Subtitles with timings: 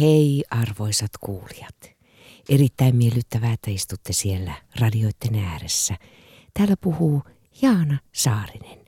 [0.00, 1.76] Hei arvoisat kuulijat.
[2.48, 5.96] Erittäin miellyttävää, että istutte siellä radioitten ääressä.
[6.54, 7.22] Täällä puhuu
[7.62, 8.78] Jaana Saarinen.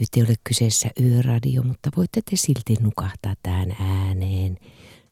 [0.00, 4.58] Nyt ei ole kyseessä yöradio, mutta voitte te silti nukahtaa tähän ääneen.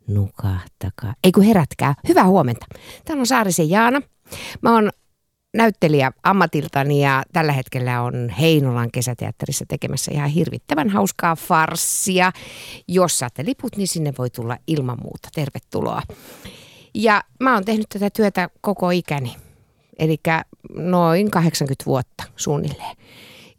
[0.09, 1.14] Nukahtakaa.
[1.24, 1.94] Ei kun herätkää.
[2.08, 2.67] Hyvää huomenta.
[3.04, 4.03] Täällä on Saarisen Jaana.
[4.63, 4.90] Mä oon
[5.57, 12.33] näyttelijä ammatiltani ja tällä hetkellä on Heinolan kesäteatterissa tekemässä ihan hirvittävän hauskaa farssia.
[12.89, 15.29] Jos saatte liput, niin sinne voi tulla ilman muuta.
[15.35, 16.03] Tervetuloa.
[16.95, 19.37] Ja mä oon tehnyt tätä työtä koko ikäni,
[19.99, 20.16] eli
[20.75, 22.97] noin 80 vuotta suunnilleen.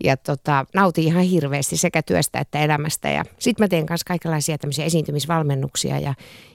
[0.04, 3.10] Ja tota, nautin ihan hirveästi sekä työstä että elämästä.
[3.10, 6.14] Ja sitten mä teen kanssa kaikenlaisia tämmöisiä esiintymisvalmennuksia ja,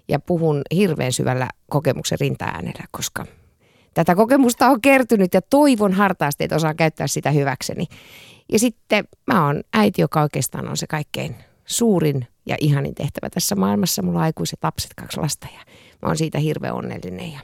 [0.08, 3.26] ja puhun hirveän syvällä kokemuksen rinta-äänellä, koska
[3.94, 7.86] tätä kokemusta on kertynyt ja toivon hartaasti, että osaan käyttää sitä hyväkseni.
[8.52, 13.54] Ja sitten mä oon äiti, joka oikeastaan on se kaikkein suurin ja ihanin tehtävä tässä
[13.54, 14.02] maailmassa.
[14.02, 15.60] Mulla on aikuiset lapset, kaksi lasta ja
[16.02, 17.40] mä oon siitä hirveän onnellinen ja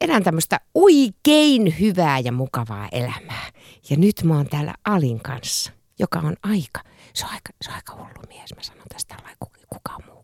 [0.00, 3.50] elän tämmöistä oikein hyvää ja mukavaa elämää.
[3.90, 6.80] Ja nyt mä oon täällä Alin kanssa, joka on aika,
[7.14, 8.54] se on aika, se on aika hullu mies.
[8.56, 9.36] Mä sanon tästä tällä
[9.68, 10.17] kukaan muu.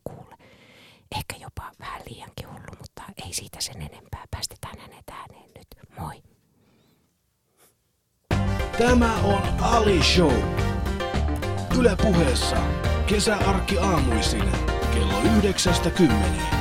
[1.16, 4.24] Ehkä jopa vähän liiankin hullu, mutta ei siitä sen enempää.
[4.30, 5.66] Päästetään hänet ääneen nyt.
[5.98, 6.22] Moi.
[8.78, 10.34] Tämä on Ali Show.
[11.78, 12.56] Yle puheessa
[13.06, 14.44] kesäarkki aamuisin
[14.94, 16.54] kello yhdeksästä kymmeneen.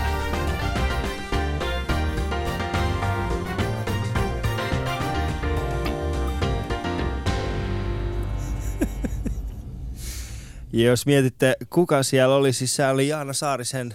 [10.73, 13.93] Ja jos mietitte, kuka siellä oli, siis se oli Jaana Saarisen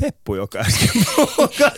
[0.00, 0.88] Peppu, joka äsken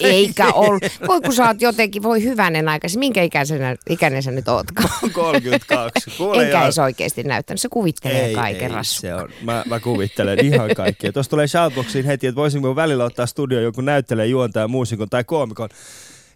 [0.00, 0.82] Eikä ollut.
[1.08, 2.98] Voi kun sä oot jotenkin, voi hyvänen aikaisin.
[2.98, 4.88] Minkä ikäisenä, ikäinen sä nyt ootkaan?
[5.12, 6.10] 32.
[6.16, 7.60] Kuule Enkä edes oikeasti näyttänyt.
[7.60, 9.28] Se kuvittelee ei, kaiken ei, se on.
[9.42, 11.12] Mä, mä kuvittelen ihan kaikkea.
[11.12, 15.68] Tuossa tulee shoutboxiin heti, että voisinko välillä ottaa studio joku näyttelee juontaja, muusikon tai koomikon.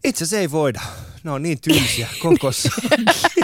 [0.04, 0.80] Itse se ei voida.
[1.24, 2.68] Ne on niin tylsiä kokossa.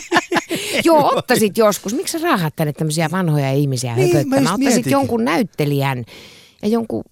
[0.84, 1.94] Joo, ottaisit joskus.
[1.94, 4.42] Miksi sä raahat tänne tämmöisiä vanhoja ihmisiä Niin, mä höpöttämään?
[4.42, 4.90] Ottaisit mietinkin.
[4.90, 6.04] jonkun näyttelijän
[6.62, 7.04] ja jonkun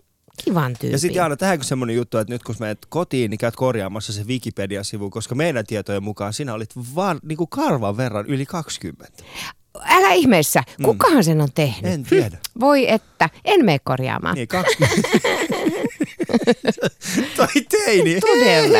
[0.44, 0.92] kivan tyypin.
[0.92, 4.24] Ja sitten Jaana, tähänkö semmoinen juttu, että nyt kun menet kotiin, niin käyt korjaamassa se
[4.24, 9.22] Wikipedia-sivu, koska meidän tietojen mukaan sinä olit vaan niin kuin karvan verran yli 20.
[9.84, 10.62] Älä ihmeessä.
[10.82, 11.82] Kukahan sen on tehnyt?
[11.82, 11.94] Mm.
[11.94, 12.38] En tiedä.
[12.60, 14.34] Voi että, en mene korjaamaan.
[14.34, 15.02] Niin, 20.
[17.36, 18.20] Toi teini.
[18.20, 18.78] Todella.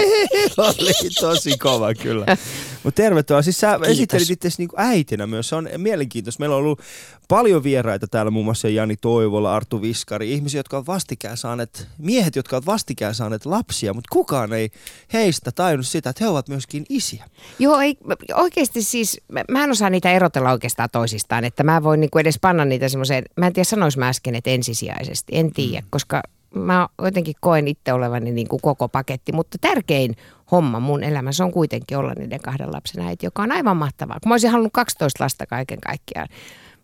[0.69, 2.37] Oli tosi kova kyllä.
[2.85, 3.43] Mutta tervetuloa.
[3.43, 5.49] Siis sä esittelit itse niinku äitinä myös.
[5.49, 6.41] Se on mielenkiintoista.
[6.41, 6.81] Meillä on ollut
[7.29, 12.37] paljon vieraita täällä, muun muassa Jani Toivola, Arttu Viskari, ihmisiä, jotka ovat vastikään saaneet, miehet,
[12.37, 14.71] jotka ovat vastikään saaneet lapsia, mutta kukaan ei
[15.13, 17.25] heistä tajunnut sitä, että he ovat myöskin isiä.
[17.59, 17.97] Joo, ei,
[18.35, 22.39] oikeasti siis, mä- mä en osaa niitä erotella oikeastaan toisistaan, että mä voin niinku edes
[22.41, 25.87] panna niitä semmoiseen, mä en tiedä sanois mä äsken, että ensisijaisesti, en tiedä, mm.
[25.91, 26.23] koska
[26.55, 30.17] mä jotenkin koen itse olevani niinku koko paketti, mutta tärkein
[30.51, 34.21] homma mun elämässä on kuitenkin olla niiden kahden lapsen äiti, joka on aivan mahtavaa.
[34.23, 36.29] Kun mä olisin halunnut 12 lasta kaiken kaikkiaan,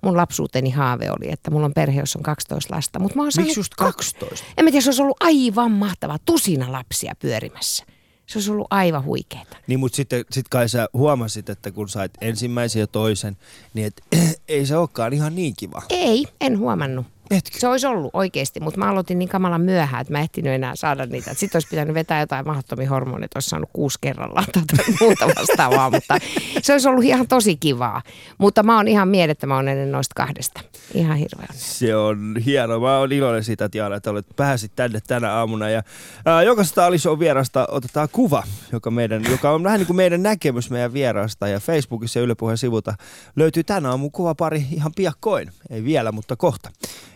[0.03, 3.33] mun lapsuuteni haave oli, että mulla on perhe, jossa on 12 lasta, mutta mä oon
[3.37, 4.47] Miksi just 12?
[4.59, 7.85] En mä tiedä, se olisi ollut aivan mahtavaa, tusina lapsia pyörimässä.
[8.27, 9.57] Se olisi ollut aivan huikeeta.
[9.67, 13.37] Niin, mutta sitten sit kai sä huomasit, että kun sait ensimmäisen ja toisen,
[13.75, 14.03] niin et,
[14.49, 15.83] ei se olekaan ihan niin kiva.
[15.89, 17.07] Ei, en huomannut.
[17.31, 17.59] Etkö?
[17.59, 20.77] Se olisi ollut oikeasti, mutta mä aloitin niin kamalan myöhään, että mä en ehtinyt enää
[20.77, 21.35] saada niitä.
[21.35, 25.91] Sitten olisi pitänyt vetää jotain mahdottomia hormoneja, että olisi saanut kuusi kerrallaan tai muuta vastaavaa,
[25.97, 26.19] mutta
[26.63, 28.03] se olisi ollut ihan tosi kivaa.
[28.39, 30.61] Mutta mä oon ihan mielettömän onnellinen noista kahdesta.
[30.95, 31.49] Ihan hirveän.
[31.53, 32.81] Se on hienoa.
[32.81, 35.69] Mä oon iloinen siitä, että Jaana, että olet pääsit tänne tänä aamuna.
[35.69, 35.83] Ja
[36.27, 38.43] ää, jokaisesta Alison vierasta otetaan kuva,
[38.73, 41.49] joka, meidän, joka on vähän niin kuin meidän näkemys meidän vierasta.
[41.49, 42.95] Ja Facebookissa ja Yle Puheen sivulta
[43.37, 45.51] löytyy tänä aamun kuva pari ihan piakkoin.
[45.71, 46.71] Ei vielä, mutta kohta.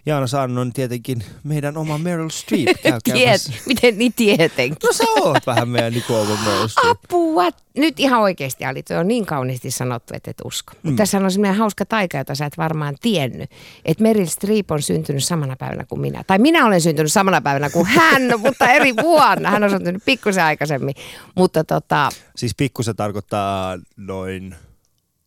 [0.07, 2.69] Jaana Saarinen on tietenkin meidän oma Meryl Streep.
[3.05, 4.79] Tiet, miten niin tietenkin.
[4.85, 6.99] No sä oot vähän meidän niin kuin oma Meryl Streep.
[7.05, 7.45] Apua!
[7.77, 10.73] Nyt ihan oikeasti Ali, se on niin kauniisti sanottu, että et usko.
[10.73, 10.79] Mm.
[10.83, 13.51] Mutta tässä on semmoinen hauska taika, jota sä et varmaan tiennyt.
[13.85, 16.25] Että Meryl Streep on syntynyt samana päivänä kuin minä.
[16.27, 19.51] Tai minä olen syntynyt samana päivänä kuin hän, mutta eri vuonna.
[19.51, 20.95] Hän on syntynyt pikkusen aikaisemmin.
[21.35, 24.55] Mutta tota, Siis pikku se tarkoittaa noin...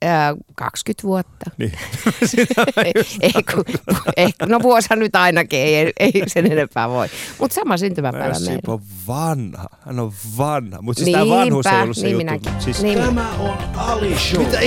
[0.05, 1.51] ää, 20 vuotta.
[1.57, 1.71] Niin.
[2.85, 3.63] ei, ei, kun,
[4.17, 7.07] ei, no vuosihan nyt ainakin, ei, ei sen enempää voi.
[7.39, 8.73] Mutta sama syntymäpäivä Streep meillä.
[8.73, 9.67] on vanha.
[9.85, 10.81] Hän on vanha.
[10.81, 12.25] Mutta siis tämä vanhuus ei Niinpä, ollut se niin juttu.
[12.25, 12.61] minäkin.
[12.61, 12.99] Siis Niin.
[12.99, 14.44] Tämä on Ali Show.
[14.45, 14.59] Mitä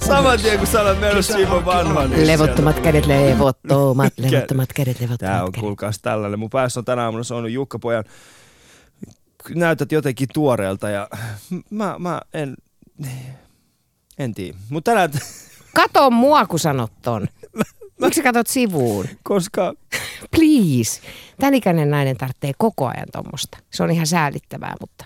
[0.06, 0.68] Saman tien kun
[1.00, 5.60] Meryl Streep on vanha, niin Levottomat kädet, levottomat, levottomat kädet, Tää levottomat on kädet.
[5.60, 6.38] kuulkaas tällainen.
[6.38, 8.04] Mun päässä on tänä aamuna soinut Jukka Pojan.
[9.54, 11.08] Näytät jotenkin tuoreelta ja
[11.70, 12.54] mä, mä en,
[14.18, 14.58] en tiedä.
[14.70, 15.10] Mutta tänään,
[15.74, 17.28] Kato mua, kun sanot ton.
[18.00, 19.06] Miksi katot sivuun?
[19.22, 19.74] Koska
[20.36, 21.00] Please.
[21.40, 23.58] Tän ikäinen nainen tarvitsee koko ajan tuommoista.
[23.70, 25.04] Se on ihan säälittävää, mutta...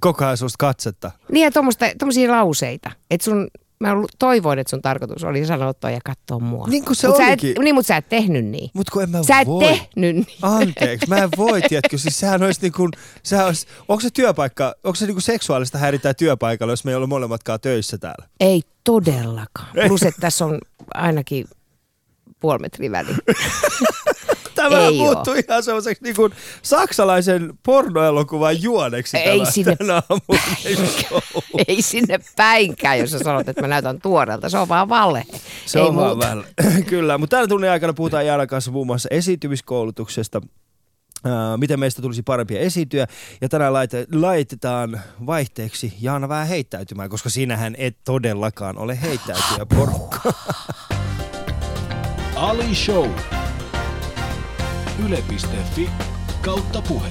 [0.00, 1.10] koko ajan susta katsetta.
[1.32, 1.50] Niin ja
[1.98, 2.90] tommosia lauseita.
[3.10, 3.48] Että sun...
[3.80, 3.88] Mä
[4.18, 6.66] toivoin, että sun tarkoitus oli sanottua ja katsoa mua.
[6.68, 7.64] Niin kuin se mut sä et, olikin.
[7.64, 8.70] niin, mutta sä et tehnyt niin.
[8.74, 9.64] Mut kun en mä Sä et voi.
[9.64, 10.26] tehnyt niin.
[10.42, 12.90] Anteeksi, mä en voi, tiedätkö, siis sehän olisi niin kuin,
[13.22, 16.94] sehän olisi, onko se työpaikka, onko se niin kuin seksuaalista häirintää työpaikalla, jos me ei
[16.96, 18.28] ole molemmatkaan töissä täällä?
[18.40, 19.68] Ei todellakaan.
[19.88, 20.58] Plus, että tässä on
[20.94, 21.46] ainakin
[22.40, 23.16] puoli metriä väliä.
[24.68, 29.76] Tämä Ei muuttuu ihan sellaiseksi niin kuin saksalaisen pornoelokuvan juoneksi Ei tämä, sinne-.
[31.68, 34.48] Ei sinne päinkään, jos sä sanot, että mä näytän tuoreelta.
[34.48, 35.24] Se on vaan vale.
[35.66, 36.26] Se Ei on vaan muuta.
[36.26, 36.44] vähän.
[36.90, 40.40] Kyllä, mutta tällä tunnin aikana puhutaan Jaanan kanssa muun muassa esiintymiskoulutuksesta,
[41.56, 43.06] miten meistä tulisi parempia esiintyä.
[43.40, 50.32] Ja tänään laite, laitetaan vaihteeksi Jaana vähän heittäytymään, koska sinähän et todellakaan ole heittäytyjä porukka.
[52.36, 53.10] Ali Show.
[55.06, 55.90] Yle.fi
[56.44, 57.08] kautta puhe.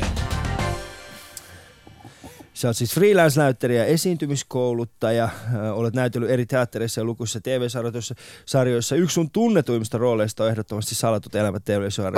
[2.53, 5.29] Sä oot siis freelance-näyttelijä, esiintymiskouluttaja,
[5.73, 8.15] olet näytellyt eri teattereissa ja lukuisissa TV-sarjoissa.
[8.45, 8.95] sarjoissa.
[8.95, 11.65] Yksi sun tunnetuimmista rooleista on ehdottomasti Salatut elämät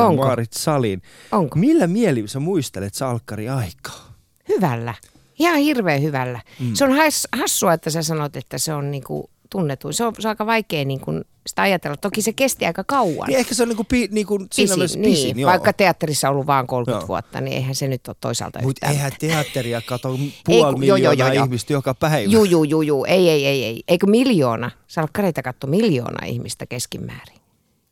[0.08, 0.26] Onko?
[0.26, 1.02] Maarit Salin.
[1.32, 1.60] Onko?
[1.60, 4.16] Millä mieli sä muistelet salkkari aikaa?
[4.50, 4.94] Hyvällä.
[5.40, 6.42] Ihan hirveän hyvällä.
[6.60, 6.74] Mm.
[6.74, 9.94] Se on has, hassua, että sä sanot, että se on niinku tunnetuin.
[9.94, 11.12] Se on, se on aika vaikea niinku
[11.48, 11.98] sitä ajatella.
[11.98, 13.28] Toki se kesti aika kauan.
[13.28, 15.40] Niin ehkä se on niinku, pi, niinku siinä mielessä pisin, niin.
[15.40, 15.50] joo.
[15.52, 17.08] Vaikka teatterissa on ollut vaan 30 Joo.
[17.08, 20.78] vuotta, niin eihän se nyt ole toisaalta Mutta eihän teatteria kato Ei, puoli joo, joo,
[20.78, 21.46] miljoonaa joo, joo.
[21.46, 22.32] ihmistä joka päivä.
[22.32, 23.06] Juu, juu, juu, juu.
[23.06, 23.84] Ei, ei, ei, ei.
[23.88, 24.72] Eikö miljoona?
[24.88, 27.42] Salkkareita katso miljoona ihmistä keskimäärin.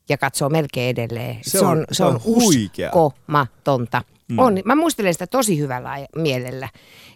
[0.09, 1.37] Ja katsoo melkein edelleen.
[1.41, 2.91] Se on- se on, huikea.
[2.93, 4.01] uskomatonta.
[4.27, 4.39] Mm.
[4.39, 4.57] On.
[4.65, 6.69] Mä muistelen sitä tosi hyvällä mielellä.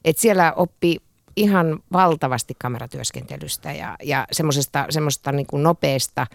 [0.06, 0.98] Että siellä oppi
[1.36, 6.28] ihan valtavasti kameratyöskentelystä ja, ja semmoisesta, semmoista niin kuin nopeasta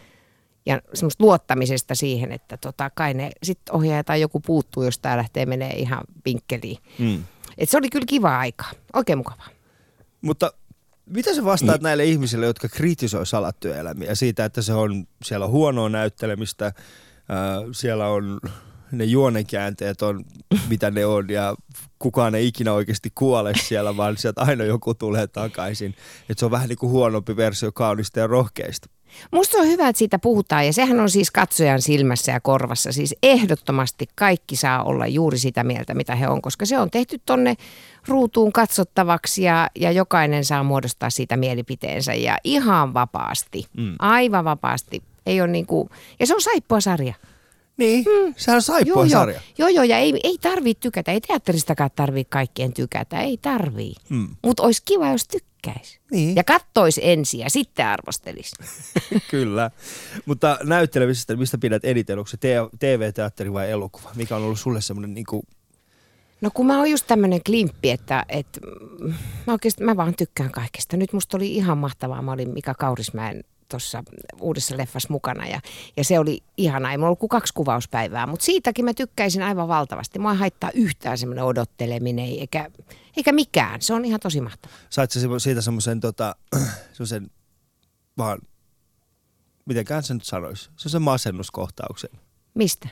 [0.66, 5.16] ja semmoista luottamisesta siihen, että tota, kai ne sitten ohjaaja tai joku puuttuu, jos tämä
[5.16, 6.78] lähtee menee ihan vinkkeliin.
[6.98, 7.24] Mm.
[7.58, 8.64] Et se oli kyllä kiva aika.
[8.94, 9.48] Oikein mukavaa.
[10.20, 10.52] Mutta
[11.06, 15.88] mitä sä vastaat näille ihmisille, jotka kritisoi salatyöelämiä siitä, että se on, siellä on huonoa
[15.88, 18.40] näyttelemistä, ää, siellä on
[18.92, 20.24] ne juonenkäänteet on,
[20.68, 21.54] mitä ne on, ja
[21.98, 25.94] kukaan ei ikinä oikeasti kuole siellä, vaan sieltä aina joku tulee takaisin.
[26.28, 28.88] Että se on vähän niin kuin huonompi versio kaunista ja rohkeista.
[29.32, 32.92] Musta on hyvä, että siitä puhutaan ja sehän on siis katsojan silmässä ja korvassa.
[32.92, 37.20] Siis ehdottomasti kaikki saa olla juuri sitä mieltä, mitä he on, koska se on tehty
[37.26, 37.54] tonne
[38.08, 43.94] ruutuun katsottavaksi ja, ja jokainen saa muodostaa siitä mielipiteensä ja ihan vapaasti, mm.
[43.98, 45.02] aivan vapaasti.
[45.26, 45.90] Ei ole niinku,
[46.20, 47.14] ja se on saippua sarja.
[47.78, 48.34] Niin, mm.
[48.36, 49.40] sehän on saippua joo, sarja.
[49.58, 53.94] joo, joo, ja ei, ei tarvii tykätä, ei teatteristakaan tarvii kaikkien tykätä, ei tarvii.
[54.08, 54.28] Mm.
[54.44, 56.00] Mutta olisi kiva, jos tykkäisi.
[56.10, 56.36] Niin.
[56.36, 58.56] Ja kattois ensin ja sitten arvostelisi.
[59.30, 59.70] Kyllä.
[60.26, 62.18] Mutta näyttelemisestä, mistä pidät eniten?
[62.18, 64.10] Onko se te- TV-teatteri vai elokuva?
[64.16, 65.42] Mikä on ollut sulle semmoinen niin kuin
[66.40, 68.60] No kun mä oon just tämmönen klimppi, että, että
[69.00, 69.14] mm,
[69.46, 70.96] mä oikeasti mä vaan tykkään kaikesta.
[70.96, 72.22] Nyt musta oli ihan mahtavaa.
[72.22, 74.04] Mä olin Mika Kaurismäen tuossa
[74.40, 75.60] uudessa leffassa mukana ja,
[75.96, 76.90] ja se oli ihanaa.
[76.92, 80.18] Ei mulla ollut kuin kaksi kuvauspäivää, mutta siitäkin mä tykkäisin aivan valtavasti.
[80.18, 82.70] Mua haittaa yhtään semmoinen odotteleminen eikä,
[83.16, 83.82] eikä mikään.
[83.82, 84.76] Se on ihan tosi mahtavaa.
[84.90, 86.36] Sait semmo- siitä semmoisen tota,
[86.92, 87.30] semmoisen
[88.18, 88.38] vaan,
[89.64, 92.10] mitenkään se nyt sanoisi, se on se masennuskohtauksen
[92.54, 92.88] Mistä?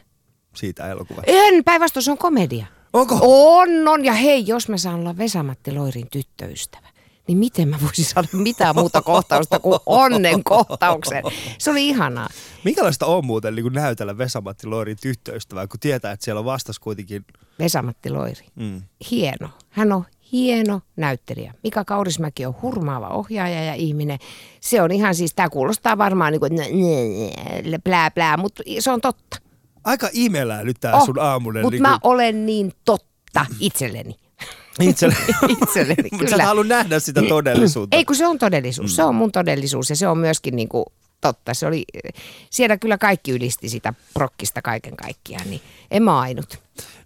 [0.55, 1.32] siitä elokuvasta.
[1.34, 2.67] En, päinvastoin se on komedia.
[2.93, 3.19] Onko?
[3.22, 4.05] On, on.
[4.05, 6.89] Ja hei, jos mä saan olla Vesamatti Loirin tyttöystävä,
[7.28, 11.22] niin miten mä voisin saada mitään muuta kohtausta kuin onnen kohtauksen.
[11.58, 12.28] Se oli ihanaa.
[12.64, 17.24] Minkälaista on muuten niin näytellä Vesamatti Loirin tyttöystävää, kun tietää, että siellä on vastas kuitenkin...
[17.58, 18.46] Vesamatti Loiri.
[18.54, 18.82] Mm.
[19.10, 19.48] Hieno.
[19.70, 21.54] Hän on hieno näyttelijä.
[21.62, 24.18] Mika Kaurismäki on hurmaava ohjaaja ja ihminen.
[24.60, 26.52] Se on ihan siis, tämä kuulostaa varmaan niin kuin
[27.84, 29.38] plää plää, mutta se on totta.
[29.84, 31.62] Aika imelää nyt tää sun aamunen.
[31.62, 34.14] Mutta niin mä olen niin totta itselleni.
[34.80, 35.16] Itselle.
[35.62, 36.44] itselleni, Mutta sä et kyllä.
[36.44, 37.96] halua nähdä sitä todellisuutta.
[37.96, 38.94] Ei kun se on todellisuus, mm.
[38.94, 40.84] se on mun todellisuus ja se on myöskin niin kuin
[41.20, 41.54] totta.
[41.54, 41.84] Se oli,
[42.50, 46.58] siellä kyllä kaikki ylisti sitä prokkista kaiken kaikkiaan, niin en mä ainut.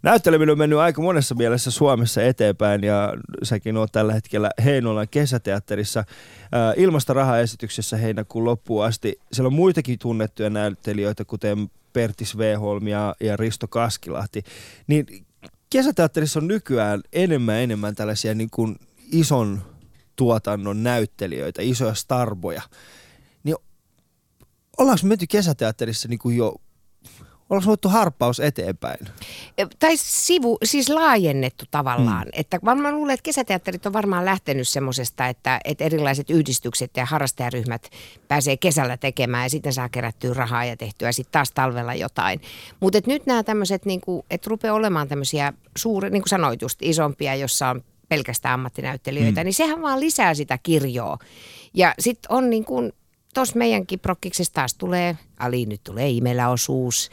[0.03, 3.13] Näytteleminen on mennyt aika monessa mielessä Suomessa eteenpäin ja
[3.43, 6.05] säkin oot tällä hetkellä Heinolan kesäteatterissa
[6.53, 9.21] ää, ilmasta rahaesityksessä heinäkuun loppuun asti.
[9.33, 14.43] Siellä on muitakin tunnettuja näyttelijöitä, kuten Pertis Veholm ja, ja Risto Kaskilahti.
[14.87, 15.07] Niin
[15.71, 18.77] kesäteatterissa on nykyään enemmän enemmän tällaisia niin kuin
[19.13, 19.63] ison
[20.17, 22.63] tuotannon näyttelijöitä, isoja starboja.
[23.45, 23.57] Niin
[24.79, 26.57] ollaanko me menty kesäteatterissa niin kuin jo
[27.51, 29.07] Ollaanko voittu harppaus eteenpäin?
[29.79, 32.27] Tai sivu, siis laajennettu tavallaan.
[32.27, 32.31] Mm.
[32.33, 37.91] Että varmaan luulen, että kesäteatterit on varmaan lähtenyt semmoisesta, että, että erilaiset yhdistykset ja harrastajaryhmät
[38.29, 42.41] pääsee kesällä tekemään ja sitten saa kerättyä rahaa ja tehtyä sitten taas talvella jotain.
[42.81, 47.35] Mutta nyt nämä tämmöiset, niinku, että rupeaa olemaan tämmöisiä suuria, niin kuin sanoit just, isompia,
[47.35, 49.45] jossa on pelkästään ammattinäyttelijöitä, mm.
[49.45, 51.19] niin sehän vaan lisää sitä kirjoa.
[51.75, 52.93] Ja sitten on niin kuin
[53.35, 57.11] tuossa meidänkin prokkiksessa taas tulee, Ali nyt tulee imeläosuus.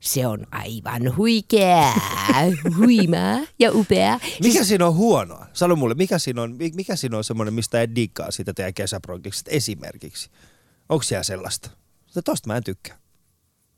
[0.00, 1.92] Se on aivan huikea,
[2.78, 4.20] huimaa ja upea.
[4.42, 4.68] Mikä siis...
[4.68, 5.46] siinä on huonoa?
[5.52, 9.50] Sano mulle, mikä siinä on, mikä siinä on semmoinen, mistä ei diggaa siitä teidän kesäprokkiksesta
[9.50, 10.30] esimerkiksi?
[10.88, 11.70] Onko siellä sellaista?
[12.24, 12.96] Tosta mä en tykkää.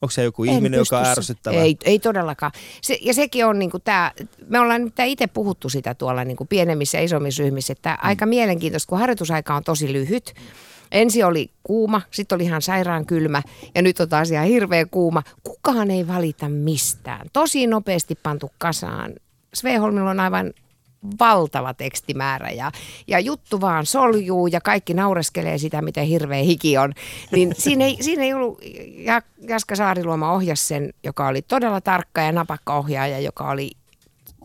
[0.02, 1.56] Onko se joku en ihminen, joka on ärsyttävä?
[1.56, 2.52] Ei, ei todellakaan.
[2.82, 4.12] Se, ja sekin on niinku tämä,
[4.49, 8.08] me ollaan itse puhuttu sitä tuolla niinku pienemmissä ja isommissa ryhmissä, että mm.
[8.08, 10.34] aika mielenkiintoista, kun harjoitusaika on tosi lyhyt.
[10.92, 13.42] Ensi oli kuuma, sitten oli ihan sairaan kylmä
[13.75, 15.22] ja nyt on taas ihan hirveä kuuma.
[15.42, 17.26] Kukaan ei valita mistään.
[17.32, 19.12] Tosi nopeasti pantu kasaan.
[19.54, 20.52] Sveholmilla on aivan
[21.20, 22.72] valtava tekstimäärä ja,
[23.06, 26.92] ja juttu vaan soljuu ja kaikki naureskelee sitä, miten hirveä hiki on.
[27.32, 28.61] Niin siinä ei, siinä ei ollut,
[29.49, 33.70] Jaska Saariluoma ohjas sen, joka oli todella tarkka ja napakka ohjaaja, joka oli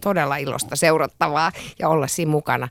[0.02, 2.68] todella ilosta seurattavaa ja olla siinä mukana.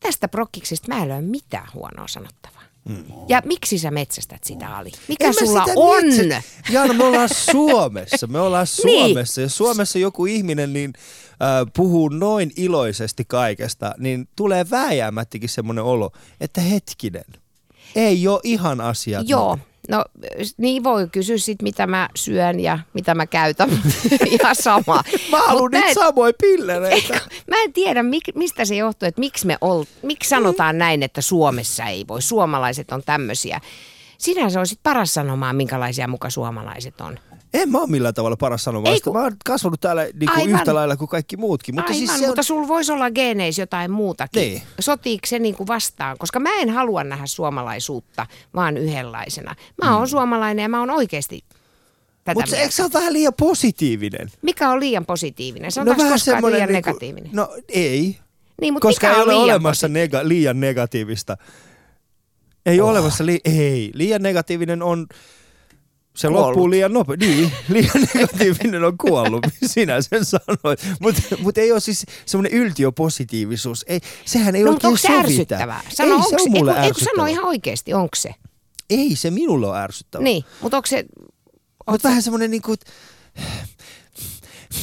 [0.00, 2.61] Tästä prokkiksesta mä en ole mitään huonoa sanottavaa.
[2.88, 3.04] Mm.
[3.28, 4.92] Ja miksi sä metsästät sitä, Ali?
[5.08, 6.04] Mikä en sulla on?
[6.04, 6.42] Metsä...
[6.70, 8.26] Jaana, me ollaan Suomessa.
[8.26, 9.00] Me ollaan niin.
[9.00, 9.40] Suomessa.
[9.40, 9.44] niin.
[9.44, 10.92] Ja Suomessa joku ihminen niin,
[11.30, 16.10] äh, puhuu noin iloisesti kaikesta, niin tulee vääjäämättikin semmoinen olo,
[16.40, 17.24] että hetkinen,
[17.94, 19.28] ei ole ihan asiat.
[19.28, 19.58] Joo.
[19.88, 20.04] No
[20.56, 23.70] niin voi kysyä sit, mitä mä syön ja mitä mä käytän.
[24.40, 25.02] Ihan sama.
[25.30, 27.14] mä haluan nyt en, samoja pillereitä.
[27.46, 31.20] Mä en tiedä, mik, mistä se johtuu, että miksi, me ol, miksi sanotaan näin, että
[31.20, 32.22] Suomessa ei voi.
[32.22, 33.60] Suomalaiset on tämmöisiä.
[34.18, 37.18] Sinänsä olisit paras sanomaan, minkälaisia muka suomalaiset on.
[37.54, 38.96] En mä ole millään tavalla paras sanomaan.
[39.04, 39.12] Kun...
[39.12, 41.74] Mä oon kasvanut täällä niin kuin yhtä lailla kuin kaikki muutkin.
[41.74, 42.30] Mutta, siis Aivan, siis se on...
[42.30, 44.40] mutta sulla voisi olla geeneissä jotain muutakin.
[44.40, 44.62] Niin.
[44.80, 46.18] Sotiiko se niin kuin vastaan?
[46.18, 49.54] Koska mä en halua nähdä suomalaisuutta vaan yhdenlaisena.
[49.82, 50.10] Mä oon mm.
[50.10, 51.44] suomalainen ja mä oon oikeasti
[52.34, 54.30] mutta eikö se ole vähän liian positiivinen?
[54.42, 55.72] Mikä on liian positiivinen?
[55.72, 57.30] Se on no vähän koskaan liian niinku, negatiivinen.
[57.32, 58.18] No ei.
[58.60, 61.36] Niin, mutta koska ei ole olemassa nega, liian negatiivista.
[62.66, 62.88] Ei oh.
[62.88, 63.90] ole olemassa, li- ei.
[63.94, 65.06] Liian negatiivinen on
[66.14, 66.46] se kuollut.
[66.46, 67.26] loppuu liian nopeasti.
[67.26, 70.80] Niin, liian negatiivinen on kuollut, sinä sen sanoit.
[71.00, 73.84] Mutta mut ei ole siis semmoinen yltiöpositiivisuus.
[73.88, 75.80] Ei, sehän ei no, oikein onko se ärsyttävää?
[75.88, 77.14] Sano, ei se on mulle ei, ärsyttävää.
[77.16, 78.34] Sano ihan oikeasti, onko se?
[78.90, 80.24] Ei se minulle ole ärsyttävää.
[80.24, 81.04] Niin, mutta onko se...
[81.90, 82.74] Mutta vähän semmoinen niinku...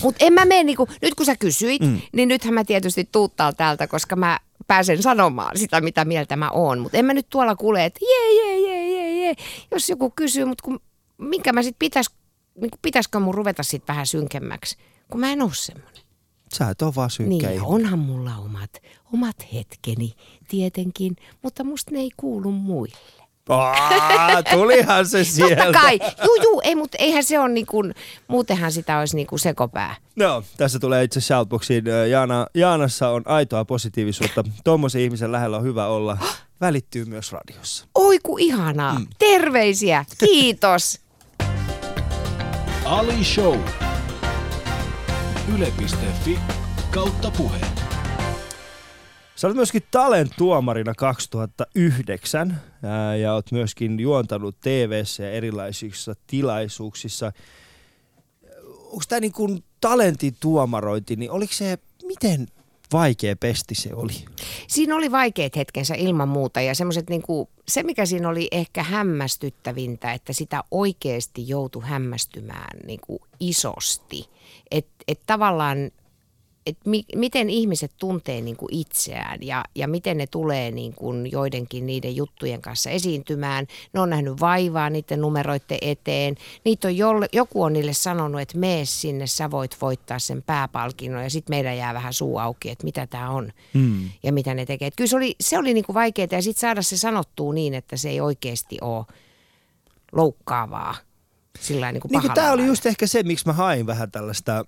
[0.01, 2.01] Mutta en mä mene niinku, nyt kun sä kysyit, mm.
[2.13, 6.79] niin nythän mä tietysti tuuttaan täältä, koska mä pääsen sanomaan sitä, mitä mieltä mä oon.
[6.79, 9.35] Mutta en mä nyt tuolla kuule, että jee, jee, jee, jee, jee.
[9.71, 10.79] Jos joku kysyy, mutta kun
[11.19, 12.09] minkä mä sitten pitäis,
[12.61, 14.77] niin pitäisikö mun ruveta sitten vähän synkemmäksi,
[15.11, 16.03] kun mä en ole semmoinen.
[16.53, 18.69] Sä et ole vaan synkkä Niin, onhan mulla omat,
[19.13, 20.13] omat hetkeni
[20.47, 22.95] tietenkin, mutta musta ne ei kuulu muille.
[23.49, 25.63] Aa, tulihan se sieltä.
[25.63, 25.99] Totta kai.
[26.25, 27.95] Juu, juu, ei, mutta eihän se ole niin kuin,
[28.27, 29.95] muutenhan sitä olisi niin kuin sekopää.
[30.15, 31.83] No, tässä tulee itse shoutboxiin.
[32.09, 34.43] Jaana, Jaanassa on aitoa positiivisuutta.
[34.63, 36.17] Tuommoisen ihmisen lähellä on hyvä olla.
[36.61, 37.85] Välittyy myös radiossa.
[37.95, 38.99] Oi ku ihanaa.
[38.99, 39.07] Mm.
[39.19, 40.05] Terveisiä.
[40.19, 40.99] Kiitos.
[42.89, 43.59] Ali Show.
[45.55, 46.39] Yle.fi
[46.91, 47.59] kautta puhe.
[49.35, 57.31] Sä olet myöskin Talent-tuomarina 2009 ää, ja olet myöskin juontanut tv ja erilaisissa tilaisuuksissa.
[58.67, 62.47] Onko tämä niin talentin tuomarointi, niin oliko se, miten
[62.93, 64.13] vaikea pesti se oli?
[64.67, 68.83] Siinä oli vaikeat hetkensä ilman muuta ja semmoiset niin kuin, se mikä siinä oli ehkä
[68.83, 74.29] hämmästyttävintä, että sitä oikeasti joutui hämmästymään niin kuin isosti.
[74.71, 75.91] Että et tavallaan
[76.69, 81.31] että mi, miten ihmiset tuntee niin kuin itseään ja, ja miten ne tulee niin kuin
[81.31, 83.67] joidenkin niiden juttujen kanssa esiintymään.
[83.93, 86.35] Ne on nähnyt vaivaa niiden numeroiden eteen.
[86.65, 91.23] Niitä on jolle, joku on niille sanonut, että mene sinne, sä voit voittaa sen pääpalkinnon
[91.23, 94.09] ja sitten meidän jää vähän suu auki, että mitä tämä on mm.
[94.23, 94.87] ja mitä ne tekee.
[94.87, 97.73] Et kyllä se oli, se oli niin kuin vaikeaa ja sitten saada se sanottua niin,
[97.73, 99.05] että se ei oikeasti ole
[100.11, 100.95] loukkaavaa
[101.59, 104.65] sillä niin kuin niin Tämä oli just ehkä se, miksi mä hain vähän tällaista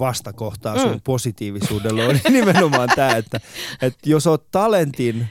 [0.00, 0.80] vastakohtaa mm.
[0.80, 3.40] sun positiivisuudelle, oli nimenomaan tämä, että,
[3.82, 5.26] että jos oot talentin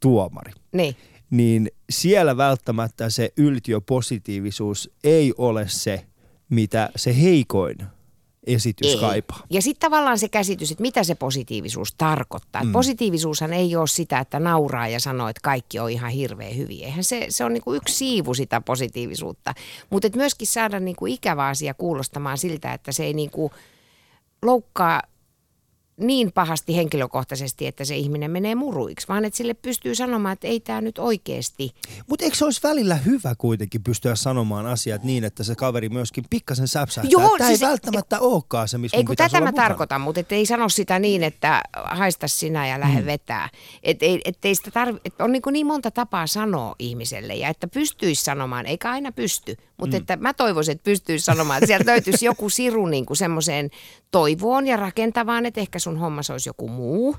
[0.00, 0.96] tuomari, niin.
[1.30, 6.06] niin siellä välttämättä se yltiöpositiivisuus ei ole se,
[6.48, 7.78] mitä se heikoin
[8.46, 9.00] esitys Ei.
[9.00, 9.42] kaipaa.
[9.50, 12.64] Ja sitten tavallaan se käsitys, että mitä se positiivisuus tarkoittaa.
[12.64, 12.72] Mm.
[12.72, 16.86] Positiivisuushan ei ole sitä, että nauraa ja sanoo, että kaikki on ihan hirveän hyviä.
[16.86, 19.54] Eihän se, se on niinku yksi siivu sitä positiivisuutta.
[19.90, 23.52] Mutta myöskin saada niinku ikävä asia kuulostamaan siltä, että se ei niinku
[24.42, 25.02] loukkaa
[25.96, 30.60] niin pahasti henkilökohtaisesti, että se ihminen menee muruiksi, vaan että sille pystyy sanomaan, että ei
[30.60, 31.70] tämä nyt oikeasti.
[32.06, 36.24] Mutta eikö se olisi välillä hyvä kuitenkin pystyä sanomaan asiat niin, että se kaveri myöskin
[36.30, 37.10] pikkasen säpsähtää?
[37.10, 39.68] Joo, Tämä siis- ei välttämättä olekaan se, missä Ei kun tätä mä mukana.
[39.68, 43.06] tarkoitan, mutta et ei sano sitä niin, että haista sinä ja lähde mm.
[43.06, 43.48] vetää.
[43.82, 47.48] Et ei, et ei sitä tarvi, et on niin, niin monta tapaa sanoa ihmiselle ja
[47.48, 50.00] että pystyisi sanomaan, eikä aina pysty, mutta mm.
[50.00, 53.70] että mä toivoisin, että pystyisi sanomaan, että sieltä löytyisi joku siru niin kuin semmoiseen
[54.10, 57.16] toivoon ja rakentavaan, että ehkä sun hommas olisi joku muu.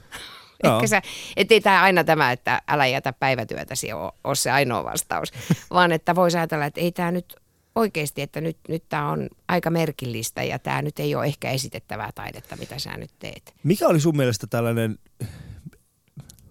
[0.64, 0.76] Joo.
[0.76, 1.02] Ehkä sä,
[1.38, 5.32] ettei tämä aina tämä, että älä jätä päivätyötäsi ole, ole se ainoa vastaus,
[5.74, 7.36] vaan että voisi ajatella, että ei tämä nyt
[7.76, 12.12] oikeasti, että nyt, nyt tämä on aika merkillistä ja tämä nyt ei ole ehkä esitettävää
[12.16, 13.54] taidetta, mitä sä nyt teet.
[13.64, 15.00] Mikä oli sun mielestä tällainen,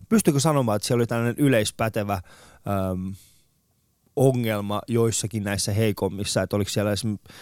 [0.09, 3.15] pystyykö sanomaan, että siellä oli tällainen yleispätevä äm,
[4.17, 7.33] ongelma joissakin näissä heikommissa, että oliko siellä esimerkiksi,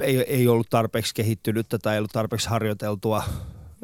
[0.00, 3.22] ei, ei ollut tarpeeksi kehittynyttä tai ei ollut tarpeeksi harjoiteltua,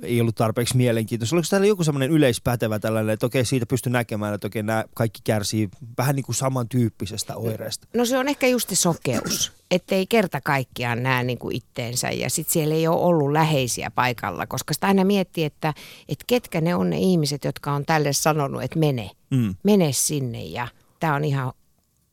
[0.02, 1.36] ei ollut tarpeeksi mielenkiintoista.
[1.36, 5.20] Oliko täällä joku semmoinen yleispätevä tällainen, että okei, siitä pystyy näkemään, että okei, nämä kaikki
[5.24, 7.88] kärsii vähän niin kuin samantyyppisestä oireesta?
[7.94, 12.52] No se on ehkä just sokeus, ettei kerta kaikkiaan näe niin kuin itteensä ja sitten
[12.52, 15.74] siellä ei ole ollut läheisiä paikalla, koska sitä aina miettii, että,
[16.08, 19.54] että ketkä ne on ne ihmiset, jotka on tälle sanonut, että mene, Mm.
[19.62, 20.68] mene sinne ja
[21.00, 21.52] tämä on ihan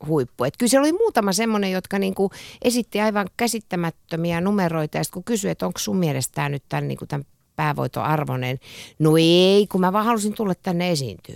[0.07, 0.43] huippu.
[0.43, 2.31] Et kyllä siellä oli muutama semmoinen, jotka niinku
[2.61, 6.87] esitti aivan käsittämättömiä numeroita ja sitten kun kysyi, että onko sun mielestä tämä nyt tämän,
[6.87, 8.59] niinku tämän päävoitoarvoinen.
[8.99, 11.35] No ei, kun mä vaan halusin tulla tänne esiintyä.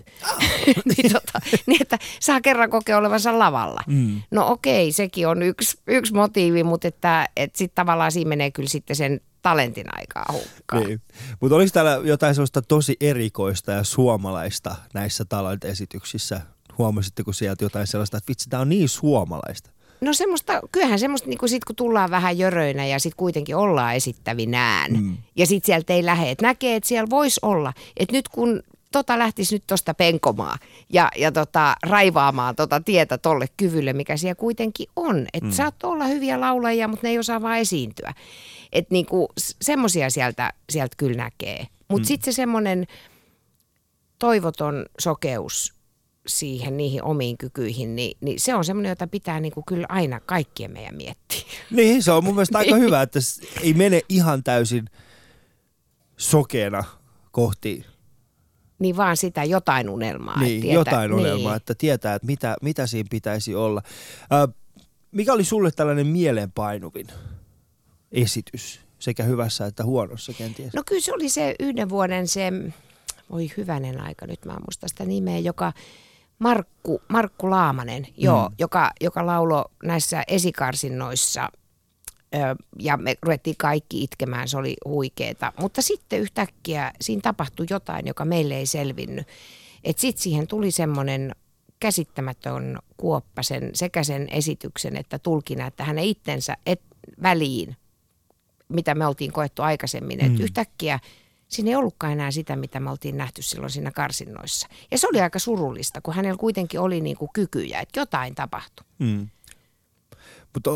[0.97, 3.81] niin, tota, niin, että saa kerran kokea olevansa lavalla.
[3.87, 4.21] Mm.
[4.31, 8.69] No okei, sekin on yksi, yksi motiivi, mutta että, että sitten tavallaan siinä menee kyllä
[8.69, 10.83] sitten sen talentin aikaa hukkaan.
[10.83, 11.01] Niin.
[11.39, 16.41] Mutta oliko täällä jotain sellaista tosi erikoista ja suomalaista näissä talent-esityksissä?
[16.77, 19.69] Huomasitteko sieltä jotain sellaista, että vitsi, tämä on niin suomalaista?
[20.01, 24.91] No semmoista, kyllähän semmoista, niin sit kun tullaan vähän jöröinä ja sitten kuitenkin ollaan esittävinään.
[24.91, 25.17] Mm.
[25.35, 26.31] Ja sitten sieltä ei lähde.
[26.31, 27.73] Et näkee, että siellä voisi olla.
[27.97, 33.45] Että nyt kun tota lähtisi nyt tuosta penkomaan ja, ja tota, raivaamaan tota tietä tolle
[33.57, 35.27] kyvylle, mikä siellä kuitenkin on.
[35.33, 35.51] Että mm.
[35.51, 38.13] saat olla hyviä laulajia, mutta ne ei osaa vaan esiintyä.
[38.73, 39.29] Että niinku,
[39.61, 41.67] semmoisia sieltä, sieltä kyllä näkee.
[41.87, 42.07] Mutta mm.
[42.07, 42.87] sitten se semmoinen
[44.19, 45.76] toivoton sokeus
[46.27, 50.71] siihen niihin omiin kykyihin, niin, niin se on semmoinen, jota pitää niinku kyllä aina kaikkien
[50.71, 51.41] meidän miettiä.
[51.71, 53.19] Niin, se on mun mielestä aika hyvä, että
[53.61, 54.85] ei mene ihan täysin
[56.17, 56.83] sokeena
[57.31, 57.85] kohti
[58.79, 60.39] Niin vaan sitä jotain unelmaa.
[60.39, 63.81] niin, että tietää- jotain unelmaa, että tietää, että mitä, mitä siinä pitäisi olla.
[64.33, 64.47] Ö,
[65.11, 67.07] mikä oli sulle tällainen mieleenpainuvin
[68.11, 70.73] esitys, sekä hyvässä että huonossa kenties?
[70.73, 72.51] No kyllä se oli se yhden vuoden se,
[73.31, 75.73] voi hyvänen aika, nyt mä en muista sitä nimeä, joka
[76.39, 78.55] Markku, Markku Laamanen, joo, Mm.
[78.59, 81.49] joka, joka laulo näissä esikarsinnoissa
[82.35, 82.37] ö,
[82.79, 85.53] ja me ruvettiin kaikki itkemään, se oli huikeeta.
[85.59, 89.27] Mutta sitten yhtäkkiä siinä tapahtui jotain, joka meille ei selvinnyt.
[89.95, 91.35] Sitten siihen tuli semmoinen
[91.79, 96.81] käsittämätön kuoppa sen, sekä sen esityksen että tulkina, että hänen itsensä et,
[97.23, 97.75] väliin
[98.69, 100.19] mitä me oltiin koettu aikaisemmin.
[100.19, 100.25] Mm.
[100.25, 100.99] Että yhtäkkiä
[101.47, 104.67] siinä ei ollutkaan enää sitä, mitä me oltiin nähty silloin siinä karsinnoissa.
[104.91, 108.85] Ja se oli aika surullista, kun hänellä kuitenkin oli niin kuin kykyjä, että jotain tapahtui.
[108.99, 109.27] Mm.
[110.53, 110.71] Mutta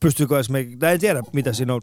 [0.00, 1.82] pystyykö esimerkiksi, en tiedä mitä siinä on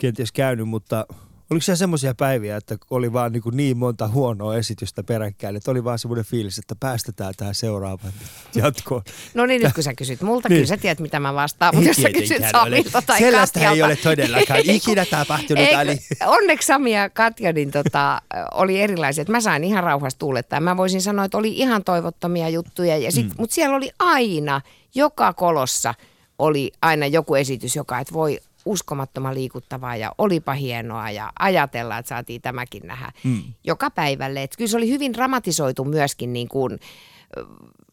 [0.00, 1.06] kenties käynyt, mutta
[1.50, 5.84] oliko siellä semmoisia päiviä, että oli vaan niin, niin monta huonoa esitystä peräkkäin, että oli
[5.84, 8.12] vaan semmoinen fiilis, että päästetään tähän seuraavaan
[8.54, 9.02] jatkoon.
[9.34, 10.56] No niin, nyt kun sä kysyt multa, Niin.
[10.56, 12.42] kyllä sä tiedät, mitä mä vastaan, mutta jos sä kysyt.
[12.52, 15.64] Samilta tai Sellaista ei Katjalta- ole todellakaan Ei, ikinä tapahtunut.
[15.76, 15.98] Ali.
[16.26, 18.22] Onneksi Sami ja Katja niin tota,
[18.54, 19.28] oli erilaiset.
[19.28, 20.60] Mä sain ihan rauhassa tuulettaa.
[20.60, 22.96] Mä voisin sanoa, että oli ihan toivottomia juttuja.
[22.98, 23.32] Ja sit, mm.
[23.38, 24.60] Mutta siellä oli aina,
[24.94, 25.94] joka kolossa
[26.38, 32.08] oli aina joku esitys, joka, että voi uskomattoman liikuttavaa ja olipa hienoa ja ajatella, että
[32.08, 33.42] saatiin tämäkin nähdä mm.
[33.64, 34.42] joka päivälle.
[34.42, 36.78] Et kyllä se oli hyvin dramatisoitu myöskin niin kuin,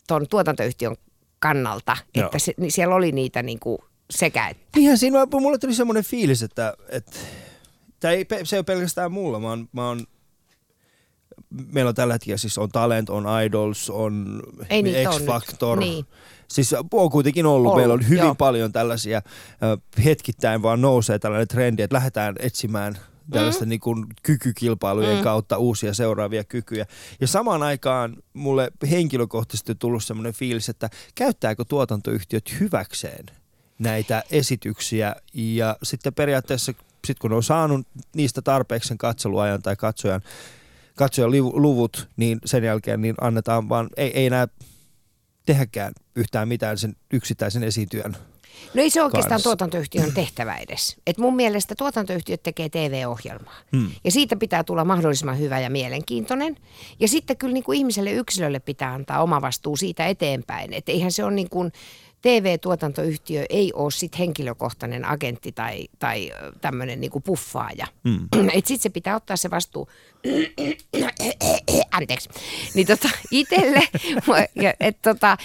[0.07, 0.95] ton tuotantoyhtiön
[1.39, 2.25] kannalta, Joo.
[2.25, 3.77] että se, niin siellä oli niitä niin kuin
[4.09, 4.63] sekä että.
[4.75, 7.19] Niinhän siinä, mulle tuli semmoinen fiilis, että, että
[7.99, 10.05] tai ei, se ei ole pelkästään mulla, mä oon, mä oon
[11.71, 15.27] meillä on tällä hetkellä siis on Talent, on Idols, on Ei niitä on X nyt.
[15.27, 15.79] Factor.
[15.79, 16.05] Niin.
[16.53, 18.35] Siis on kuitenkin ollut, Ollut, meillä on hyvin joo.
[18.35, 22.97] paljon tällaisia, äh, hetkittäin vaan nousee tällainen trendi, että lähdetään etsimään
[23.31, 23.69] tällaista mm.
[23.69, 25.23] niin kuin kykykilpailujen mm.
[25.23, 26.85] kautta uusia seuraavia kykyjä.
[27.21, 33.25] Ja samaan aikaan mulle henkilökohtaisesti on tullut semmoinen fiilis, että käyttääkö tuotantoyhtiöt hyväkseen
[33.79, 36.73] näitä esityksiä ja sitten periaatteessa
[37.07, 40.21] sitten kun on saanut niistä tarpeeksi sen katseluajan tai katsojan,
[40.95, 44.47] katsojan luvut, niin sen jälkeen niin annetaan vaan, ei, ei enää
[45.45, 48.15] tehdäkään yhtään mitään sen yksittäisen esiintyjän
[48.73, 49.49] No ei se oikeastaan kanssa.
[49.49, 50.97] tuotantoyhtiön tehtävä edes.
[51.07, 53.55] Et mun mielestä tuotantoyhtiöt tekee TV-ohjelmaa.
[53.71, 53.91] Hmm.
[54.03, 56.55] Ja siitä pitää tulla mahdollisimman hyvä ja mielenkiintoinen.
[56.99, 60.73] Ja sitten kyllä niin kuin ihmiselle yksilölle pitää antaa oma vastuu siitä eteenpäin.
[60.73, 61.71] Että eihän se ole niin kuin,
[62.23, 66.31] TV-tuotantoyhtiö ei ole sit henkilökohtainen agentti tai, tai
[66.61, 67.87] tämmöinen niinku puffaaja.
[68.03, 68.49] Mm.
[68.57, 69.89] Et sit se pitää ottaa se vastuu,
[71.97, 72.29] anteeksi,
[72.75, 73.81] niin tota itelle,
[74.63, 75.37] ja et tota,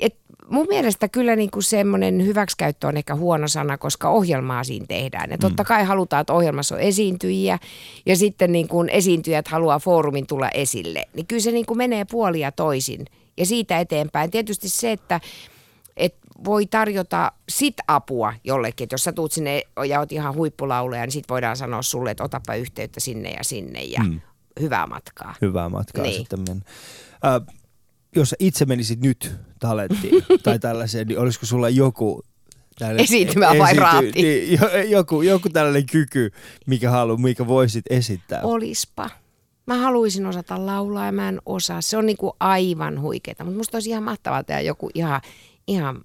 [0.00, 0.16] et
[0.48, 5.30] mun mielestä kyllä niinku semmoinen hyväksikäyttö on ehkä huono sana, koska ohjelmaa siinä tehdään.
[5.30, 7.58] Ja totta kai halutaan, että ohjelmassa on esiintyjiä
[8.06, 11.08] ja sitten niin kuin esiintyjät haluaa foorumin tulla esille.
[11.14, 13.06] Niin kyllä se niin kuin menee puolia toisin
[13.36, 14.30] ja siitä eteenpäin.
[14.30, 15.53] Tietysti se, että et
[16.44, 21.12] voi tarjota sit apua jollekin, että jos sä tuut sinne ja oot ihan huippulauleja, niin
[21.12, 24.20] sit voidaan sanoa sulle, että otapa yhteyttä sinne ja sinne ja mm.
[24.60, 25.34] hyvää matkaa.
[25.42, 26.14] hyvää matkaa Niin.
[26.16, 26.64] sitten mennä.
[27.24, 27.54] Äh,
[28.16, 32.22] jos itse menisit nyt talenttiin tai tällaiseen, niin olisiko sulla joku
[32.78, 34.12] tällainen Esiintymä vai raati?
[34.14, 36.30] Niin, jo- joku, joku tällainen kyky,
[36.66, 38.40] mikä halu, mikä voisit esittää.
[38.42, 39.10] Olispa.
[39.66, 41.80] Mä haluaisin osata laulaa ja mä en osaa.
[41.80, 45.20] Se on niinku aivan huikeeta, mutta musta olisi ihan mahtavaa tehdä joku ihan,
[45.66, 46.04] ihan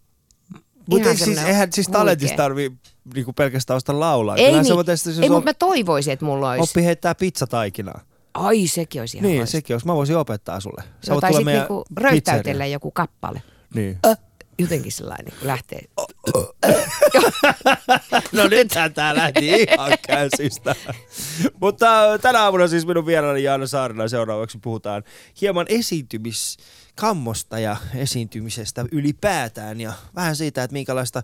[0.89, 2.43] Mutta siis, eihän siis talentissa huikea.
[2.43, 2.71] tarvii
[3.13, 4.35] niinku pelkästään osata laulaa.
[4.35, 6.63] Ei, Kyllähän niin, voit esimerkiksi, jos ei mutta mä toivoisin, että mulla olisi.
[6.71, 8.01] oppi heittää pizzataikinaa.
[8.33, 9.51] Ai, sekin olisi ihan Niin, loistava.
[9.51, 9.85] sekin olisi.
[9.87, 10.83] Mä voisin opettaa sulle.
[11.05, 13.41] Sä No, tai sitten niinku röyttäytellä joku kappale.
[13.75, 13.97] Niin.
[14.05, 14.15] Ö,
[14.59, 15.79] jotenkin sellainen, kun lähtee.
[18.31, 20.75] No nythän tää lähti ihan käsistä.
[21.61, 21.87] Mutta
[22.21, 25.03] tänä aamuna siis minun vieraani Jaana Saarina seuraavaksi puhutaan
[25.41, 25.65] hieman
[26.99, 31.23] esiintymiskammosta ja esiintymisestä ylipäätään ja vähän siitä, että minkälaista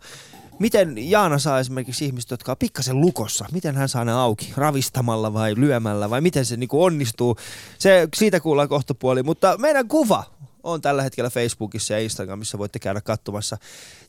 [0.60, 4.54] Miten Jaana saa esimerkiksi ihmiset, jotka on pikkasen lukossa, miten hän saa ne auki?
[4.58, 7.38] Ravistamalla vai lyömällä vai miten se niinku onnistuu?
[7.78, 10.24] Se, siitä kuullaan kohta puoli, mutta meidän kuva
[10.64, 12.58] on tällä hetkellä Facebookissa ja Instagramissa.
[12.58, 13.58] Voitte käydä katsomassa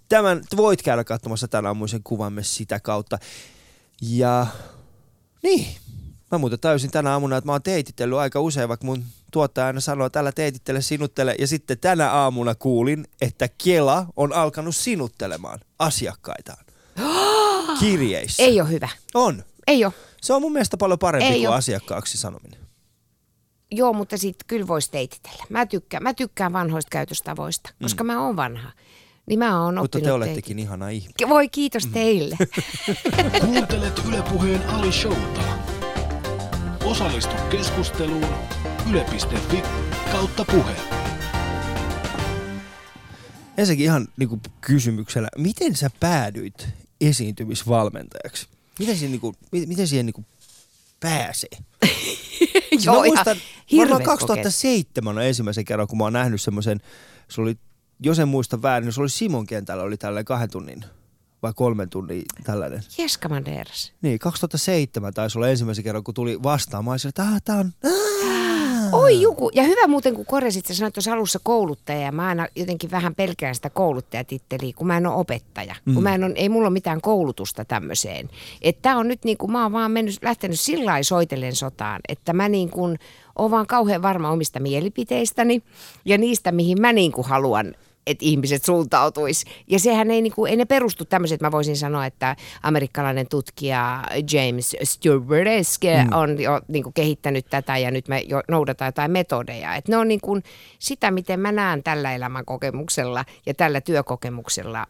[0.09, 3.19] tämän, voit käydä katsomassa tämän aamuisen kuvamme sitä kautta.
[4.03, 4.47] Ja
[5.43, 5.67] niin,
[6.31, 9.05] mä muuten täysin tänä aamuna, että mä oon teititellyt aika usein, vaikka mun
[9.37, 11.35] tuottaja aina sanoo, tällä teitittele, sinuttele.
[11.39, 16.65] Ja sitten tänä aamuna kuulin, että Kela on alkanut sinuttelemaan asiakkaitaan
[17.81, 18.43] kirjeissä.
[18.43, 18.89] Ei ole hyvä.
[19.15, 19.45] On.
[19.67, 19.93] Ei ole.
[20.23, 21.55] Se on mun mielestä paljon parempi Ei kuin oo.
[21.55, 22.61] asiakkaaksi sanominen.
[23.71, 25.45] Joo, mutta sitten kyllä voisi teititellä.
[25.49, 28.71] Mä tykkään, mä tykkään vanhoista käytöstavoista, koska mä oon vanha.
[29.27, 29.81] Niin mä oon Mm.
[29.81, 31.15] Mutta te olettekin ihana ihminen.
[31.23, 32.37] teit- Voi kiitos teille.
[33.45, 35.41] Kuuntelet Yle Puheen Ali Showta.
[36.85, 38.27] Osallistu keskusteluun
[38.91, 39.63] yle.fi
[40.13, 40.73] kautta puhe.
[43.59, 46.69] Ensinnäkin ihan niin kysymyksellä, miten sä päädyit
[47.01, 48.47] esiintymisvalmentajaksi?
[48.79, 50.27] Miten siihen, niin kuin, miten siihen niin kuin
[51.01, 51.49] pääsee?
[52.85, 56.81] Joo, mä ihan muistan, varmaan hirveät 2007 on ensimmäisen kerran, kun mä oon nähnyt semmoisen,
[57.29, 57.59] se oli,
[58.01, 60.85] jos en muista väärin, niin se oli Simon kentällä, oli tällainen kahden tunnin
[61.43, 62.83] vai kolmen tunnin tällainen.
[62.99, 63.29] Jeska.
[64.03, 66.43] Niin, 2007 taisi olla ensimmäisen kerran, kun tuli
[66.93, 67.73] olisin, että ah, tää on...
[67.85, 68.36] Ah.
[68.93, 72.49] Oi Juku, ja hyvä muuten kun korjasit, sä sanoit tuossa alussa kouluttaja, ja mä aina
[72.57, 75.75] jotenkin vähän pelkään sitä kouluttajatitteliä, kun mä en ole opettaja.
[75.85, 75.95] Mm.
[75.95, 78.31] Kun mä en ole, ei mulla ole mitään koulutusta tämmöiseen.
[78.63, 82.01] Että tää on nyt niin kuin, mä oon vaan mennyt, lähtenyt sillä lailla soitellen sotaan,
[82.09, 82.99] että mä niin kuin,
[83.39, 85.63] oon vaan kauhean varma omista mielipiteistäni
[86.05, 87.75] ja niistä, mihin mä niin kuin haluan
[88.07, 89.47] että ihmiset suuntautuisi.
[89.67, 94.03] Ja sehän ei, niinku, ei ne perustu tämmöiset, että mä voisin sanoa, että amerikkalainen tutkija
[94.33, 96.13] James Stewardesque mm.
[96.13, 99.75] on jo niinku, kehittänyt tätä ja nyt me jo noudatamme jotain metodeja.
[99.75, 100.39] Et ne on niinku,
[100.79, 104.87] sitä, miten mä näen tällä elämän kokemuksella ja tällä työkokemuksella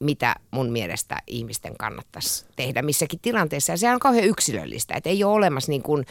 [0.00, 3.72] mitä mun mielestä ihmisten kannattaisi tehdä missäkin tilanteessa.
[3.72, 6.04] Ja se on kauhean yksilöllistä, että ei ole olemassa niin kuin,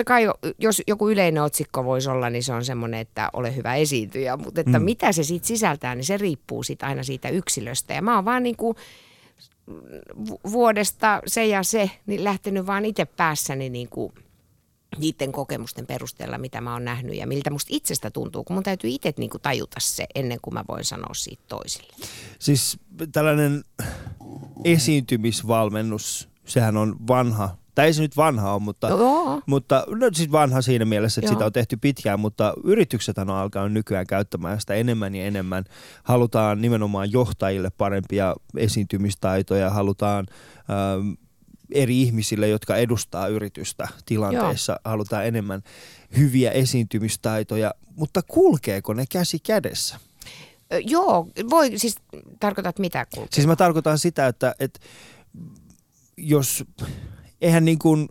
[0.00, 3.56] totta kai jo- jos joku yleinen otsikko voisi olla, niin se on semmoinen, että ole
[3.56, 4.84] hyvä esiintyjä, mutta että mm.
[4.84, 7.94] mitä se siitä sisältää, niin se riippuu siitä aina siitä yksilöstä.
[7.94, 8.76] Ja mä oon vaan niin kuin
[10.52, 14.12] vuodesta se ja se, niin lähtenyt vaan itse päässäni niin kuin
[14.98, 18.90] niiden kokemusten perusteella, mitä mä oon nähnyt ja miltä musta itsestä tuntuu, kun mun täytyy
[18.90, 21.92] itse niin kuin tajuta se ennen kuin mä voin sanoa siitä toisille.
[22.38, 22.78] Siis
[23.12, 23.64] tällainen
[24.64, 29.42] esiintymisvalmennus, sehän on vanha, tai ei se nyt vanha ole, mutta, Joo.
[29.46, 31.34] mutta no, siis vanha siinä mielessä, että Joo.
[31.34, 35.64] sitä on tehty pitkään, mutta yritykset on alkanut nykyään käyttämään sitä enemmän ja enemmän.
[36.02, 40.26] Halutaan nimenomaan johtajille parempia esiintymistaitoja, halutaan
[40.70, 41.12] ähm,
[41.72, 44.80] eri ihmisille, jotka edustaa yritystä tilanteessa, Joo.
[44.84, 45.62] halutaan enemmän
[46.16, 49.96] hyviä esiintymistaitoja, mutta kulkeeko ne käsi kädessä?
[50.84, 51.96] Joo, voi, siis
[52.40, 53.28] tarkoitat mitä kulkee?
[53.32, 54.80] Siis mä tarkoitan sitä, että, että
[56.16, 56.64] jos,
[57.40, 58.08] eihän niin kuin,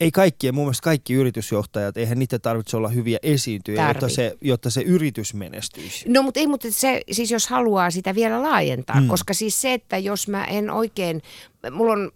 [0.00, 4.70] ei kaikkien, mun mielestä kaikki yritysjohtajat, eihän niitä tarvitse olla hyviä esiintyjä, jotta se, jotta
[4.70, 6.08] se yritys menestyisi.
[6.08, 9.08] No mutta ei, mutta se, siis jos haluaa sitä vielä laajentaa, mm.
[9.08, 11.22] koska siis se, että jos mä en oikein,
[11.70, 12.12] mulla on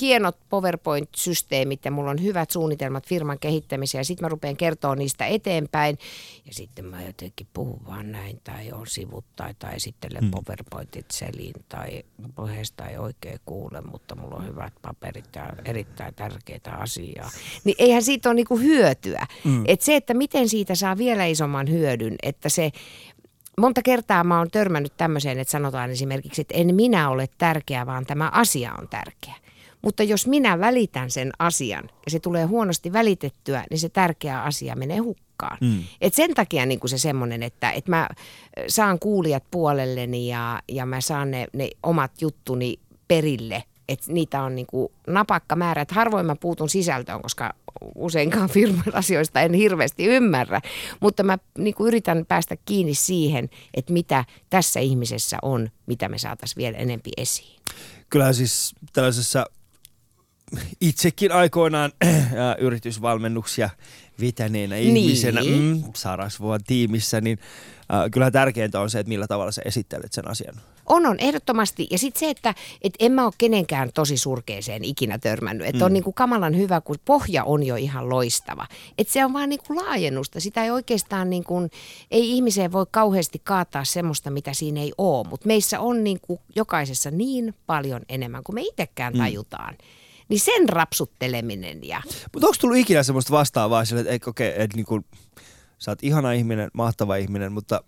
[0.00, 5.26] hienot PowerPoint-systeemit ja mulla on hyvät suunnitelmat firman kehittämiseen ja sitten mä rupean kertoa niistä
[5.26, 5.98] eteenpäin
[6.46, 10.30] ja sitten mä jotenkin puhun vaan näin tai on sivut tai, tai esittelen hmm.
[10.30, 12.02] PowerPointit selin tai
[12.34, 17.30] puheesta ei oikein kuule, mutta mulla on hyvät paperit ja erittäin tärkeitä asiaa.
[17.64, 19.26] Niin eihän siitä ole niinku hyötyä.
[19.44, 19.64] Hmm.
[19.66, 22.72] Et se, että miten siitä saa vielä isomman hyödyn, että se
[23.60, 28.06] monta kertaa mä oon törmännyt tämmöiseen, että sanotaan esimerkiksi, että en minä ole tärkeä, vaan
[28.06, 29.43] tämä asia on tärkeä.
[29.84, 34.76] Mutta jos minä välitän sen asian ja se tulee huonosti välitettyä, niin se tärkeä asia
[34.76, 35.58] menee hukkaan.
[35.60, 35.82] Mm.
[36.00, 38.08] Et sen takia niin kuin se semmoinen, että, että mä
[38.68, 44.54] saan kuulijat puolelleni ja, ja mä saan ne, ne omat juttuni perille että niitä on
[44.54, 45.82] niin kuin napakka määrä.
[45.82, 47.54] Että harvoin mä puutun sisältöön, koska
[47.94, 50.60] useinkaan firman asioista en hirveästi ymmärrä.
[51.00, 56.18] Mutta mä niin kuin yritän päästä kiinni siihen, että mitä tässä ihmisessä on, mitä me
[56.18, 57.60] saataisiin vielä enempi esiin.
[58.10, 59.46] Kyllä siis tällaisessa
[60.80, 62.10] itsekin aikoinaan äh,
[62.58, 63.70] yritysvalmennuksia
[64.20, 64.96] vetäneenä niin.
[64.96, 67.38] ihmisenä mm, Sarasvuon tiimissä, niin
[67.94, 70.54] äh, kyllä tärkeintä on se, että millä tavalla sä esittelet sen asian.
[70.86, 71.86] On, on, ehdottomasti.
[71.90, 75.66] Ja sitten se, että et en mä ole kenenkään tosi surkeeseen ikinä törmännyt.
[75.66, 75.84] Että mm.
[75.84, 78.66] on niinku kamalan hyvä, kun pohja on jo ihan loistava.
[78.98, 80.40] Että se on vaan niinku laajennusta.
[80.40, 81.68] Sitä ei oikeastaan, niinku,
[82.10, 85.28] ei ihmiseen voi kauheasti kaataa semmoista, mitä siinä ei ole.
[85.28, 89.18] Mutta meissä on niinku jokaisessa niin paljon enemmän kuin me itsekään mm.
[89.18, 89.74] tajutaan.
[89.74, 91.84] Mm niin sen rapsutteleminen.
[91.84, 92.02] Ja...
[92.32, 95.00] Mutta onko tullut ikinä semmoista vastaavaa sille, että okei, okay, että niinku,
[95.78, 97.84] sä oot ihana ihminen, mahtava ihminen, mutta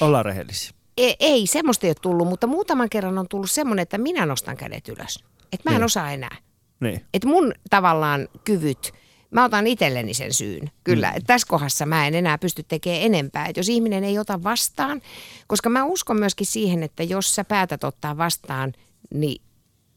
[0.00, 0.70] ollaan rehellisiä.
[0.96, 4.56] Ei, ei, semmoista ei ole tullut, mutta muutaman kerran on tullut semmoinen, että minä nostan
[4.56, 5.24] kädet ylös.
[5.52, 5.84] Että mä en niin.
[5.84, 6.36] osaa enää.
[6.80, 7.04] Niin.
[7.14, 8.92] Että mun tavallaan kyvyt,
[9.30, 10.70] mä otan itselleni sen syyn.
[10.84, 11.24] Kyllä, mm.
[11.26, 13.46] tässä kohdassa mä en enää pysty tekemään enempää.
[13.46, 15.00] Että jos ihminen ei ota vastaan,
[15.46, 18.72] koska mä uskon myöskin siihen, että jos sä päätät ottaa vastaan,
[19.14, 19.42] niin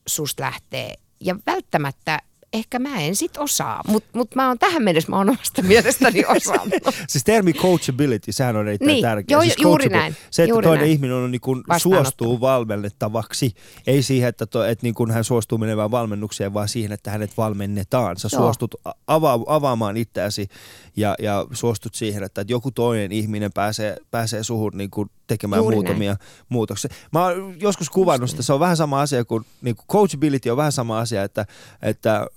[0.07, 0.95] susta lähtee.
[1.19, 2.19] Ja välttämättä
[2.53, 6.25] ehkä mä en sit osaa, mutta mut mä oon tähän mennessä mä oon omasta mielestäni
[6.37, 6.95] osannut.
[7.07, 9.37] siis termi coachability, sehän on erittäin niin, tärkeä.
[9.37, 10.15] Jo, siis juuri näin.
[10.31, 10.91] Se, että juuri toinen näin.
[10.91, 13.53] ihminen on niin kuin suostuu valmennettavaksi,
[13.87, 17.37] ei siihen, että, to, että niin kuin hän suostuu menemään valmennukseen, vaan siihen, että hänet
[17.37, 18.17] valmennetaan.
[18.17, 18.41] Sä Joo.
[18.41, 18.75] suostut
[19.07, 20.47] ava, avaamaan itseäsi
[20.95, 25.59] ja, ja suostut siihen, että, että joku toinen ihminen pääsee, pääsee suhun niin kuin tekemään
[25.59, 26.19] Juuri muutamia näin.
[26.49, 26.89] muutoksia.
[27.11, 30.57] Mä oon joskus kuvannut sitä, se on vähän sama asia kuin, niin kuin coachability on
[30.57, 31.45] vähän sama asia, että,
[31.81, 32.27] että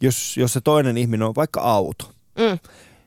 [0.00, 2.04] jos, jos se toinen ihminen on vaikka auto,
[2.38, 2.58] mm.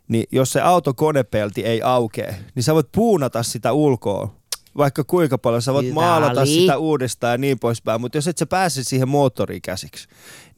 [0.07, 4.41] niin jos se auto konepelti ei aukee, niin sä voit puunata sitä ulkoa
[4.77, 5.61] vaikka kuinka paljon.
[5.61, 6.49] Sä voit Hyvä maalata oli.
[6.49, 10.07] sitä uudestaan ja niin poispäin, mutta jos et sä pääse siihen moottoriin käsiksi,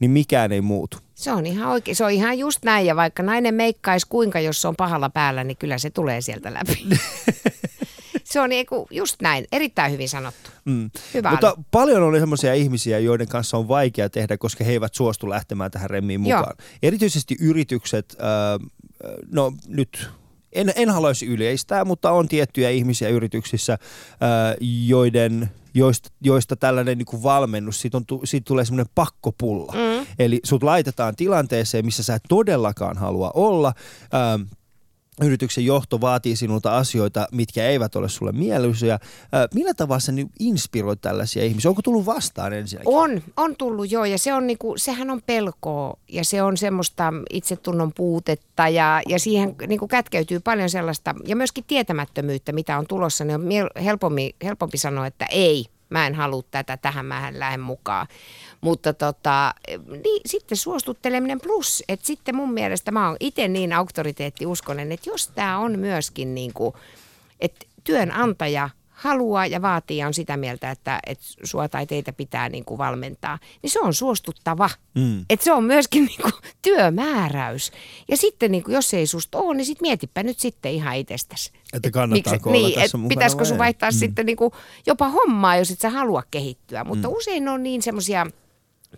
[0.00, 0.96] niin mikään ei muutu.
[1.14, 4.62] Se on ihan oikein, se on ihan just näin ja vaikka nainen meikkaisi kuinka, jos
[4.62, 6.86] se on pahalla päällä, niin kyllä se tulee sieltä läpi.
[8.24, 10.50] se on niinku just näin, erittäin hyvin sanottu.
[10.64, 10.90] Mm.
[11.14, 11.64] Hyvä Mutta Ali.
[11.70, 15.90] paljon oli sellaisia ihmisiä, joiden kanssa on vaikea tehdä, koska he eivät suostu lähtemään tähän
[15.90, 16.54] remmiin mukaan.
[16.58, 16.68] Joo.
[16.82, 18.68] Erityisesti yritykset, äh,
[19.30, 20.08] no nyt
[20.52, 23.78] en, en haluaisi yleistää, mutta on tiettyjä ihmisiä yrityksissä, äh,
[24.86, 29.72] joiden joista, joista tällainen niin kuin valmennus, siitä, on, siitä tulee semmoinen pakkopulla.
[29.72, 30.06] Mm.
[30.18, 33.72] Eli sut laitetaan tilanteeseen, missä sä et todellakaan halua olla.
[34.14, 34.42] Ähm,
[35.22, 38.98] yrityksen johto vaatii sinulta asioita, mitkä eivät ole sulle mieluisia.
[39.54, 41.68] Millä tavalla sä inspiroit tällaisia ihmisiä?
[41.68, 42.94] Onko tullut vastaan ensinnäkin?
[42.94, 47.12] On, on tullut joo ja se on niinku, sehän on pelkoa ja se on semmoista
[47.30, 53.24] itsetunnon puutetta ja, ja siihen niinku kätkeytyy paljon sellaista ja myöskin tietämättömyyttä, mitä on tulossa.
[53.24, 57.56] Niin on helpompi, helpompi sanoa, että ei, mä en halua tätä, tähän mä en lähde
[57.56, 58.06] mukaan.
[58.60, 59.54] Mutta tota,
[60.04, 65.28] niin, sitten suostutteleminen plus, että sitten mun mielestä mä oon itse niin auktoriteettiuskonen, että jos
[65.28, 66.74] tämä on myöskin niin kuin,
[67.40, 72.48] että työnantaja haluaa ja vaatii ja on sitä mieltä, että, että sua tai teitä pitää
[72.48, 74.70] niin kuin valmentaa, niin se on suostuttava.
[74.94, 75.24] Mm.
[75.30, 77.72] Että se on myöskin niin kuin työmääräys.
[78.08, 81.50] Ja sitten niin kuin, jos ei susta ole, niin sit mietipä nyt sitten ihan itsestäsi.
[81.72, 83.94] Että kannattaako et, olla niin, tässä et Pitäisikö sun vaihtaa mm.
[83.94, 84.52] sitten niin kuin
[84.86, 86.84] jopa hommaa, jos et sä halua kehittyä.
[86.84, 87.14] Mutta mm.
[87.14, 88.26] usein on niin semmoisia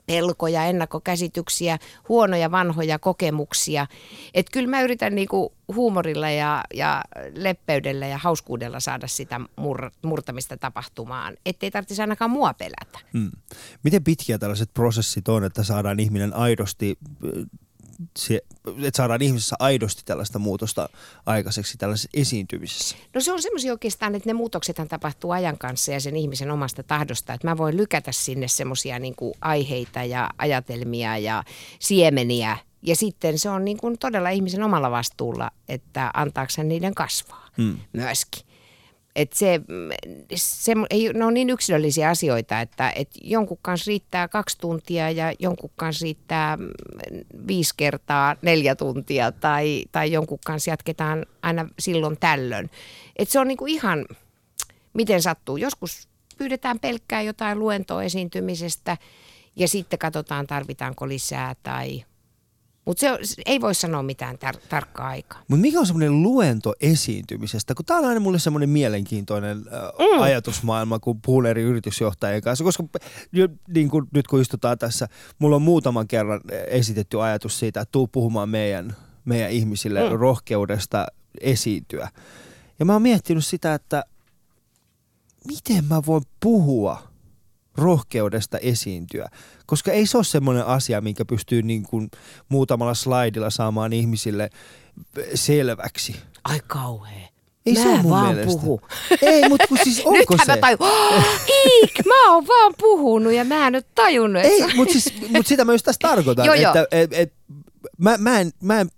[0.06, 1.78] pelkoja, ennakkokäsityksiä,
[2.08, 3.86] huonoja vanhoja kokemuksia.
[4.34, 7.02] Että kyllä mä yritän niinku huumorilla ja, ja
[7.34, 12.98] leppeydellä ja hauskuudella saada sitä mur, murtamista tapahtumaan, ettei tarvitsisi ainakaan mua pelätä.
[13.12, 13.30] Hmm.
[13.82, 16.98] Miten pitkiä tällaiset prosessit on, että saadaan ihminen aidosti
[18.18, 18.40] se,
[18.82, 20.88] että saadaan ihmisessä aidosti tällaista muutosta
[21.26, 22.96] aikaiseksi tällaisessa esiintymisessä?
[23.14, 26.82] No se on semmoisia oikeastaan, että ne muutoksethan tapahtuu ajan kanssa ja sen ihmisen omasta
[26.82, 27.34] tahdosta.
[27.34, 31.44] Että mä voin lykätä sinne semmoisia niin aiheita ja ajatelmia ja
[31.78, 32.58] siemeniä.
[32.82, 37.78] Ja sitten se on niin kuin todella ihmisen omalla vastuulla, että antaako niiden kasvaa hmm.
[37.92, 38.45] myöskin.
[39.16, 39.60] Et se,
[40.34, 45.32] se, ei, ne on niin yksilöllisiä asioita, että et jonkun kanssa riittää kaksi tuntia ja
[45.38, 46.58] jonkun kanssa riittää
[47.46, 52.70] viisi kertaa neljä tuntia tai, tai jonkun kanssa jatketaan aina silloin tällöin.
[53.16, 54.06] Et se on niinku ihan,
[54.92, 55.56] miten sattuu.
[55.56, 58.96] Joskus pyydetään pelkkää jotain luentoa esiintymisestä
[59.56, 62.04] ja sitten katsotaan tarvitaanko lisää tai
[62.86, 65.42] mutta se ei voi sanoa mitään tar- tarkkaa aikaa.
[65.48, 67.74] Mutta mikä on semmoinen luento esiintymisestä?
[67.74, 70.22] Kun tämä on aina mulle semmoinen mielenkiintoinen äh, mm.
[70.22, 72.64] ajatusmaailma, kun puhun eri yritysjohtajien kanssa.
[72.64, 72.84] Koska
[73.74, 78.06] niin kun, nyt kun istutaan tässä, mulla on muutaman kerran esitetty ajatus siitä, että tuu
[78.06, 80.16] puhumaan meidän, meidän ihmisille mm.
[80.16, 81.06] rohkeudesta
[81.40, 82.08] esiintyä.
[82.78, 84.04] Ja mä oon miettinyt sitä, että
[85.46, 87.02] miten mä voin puhua–
[87.76, 89.28] rohkeudesta esiintyä.
[89.66, 92.10] Koska ei se ole semmoinen asia, minkä pystyy niin kuin
[92.48, 94.50] muutamalla slaidilla saamaan ihmisille
[95.34, 96.16] selväksi.
[96.44, 97.28] Ai kauhea.
[97.66, 98.60] Ei mä se ole mun vaan mielestä.
[98.60, 98.80] puhu.
[99.22, 100.52] Ei, mutta kun siis onko Nythän se?
[100.52, 101.24] mä tajun, oh,
[101.66, 104.42] Iik, mä oon vaan puhunut ja mä en nyt tajunnut.
[104.44, 106.74] Ei, mutta siis, mut sitä mä just tässä tarkoitan, Joo, joo.
[106.74, 107.32] että et, et,
[107.98, 108.88] mä, mä, en, mä, en,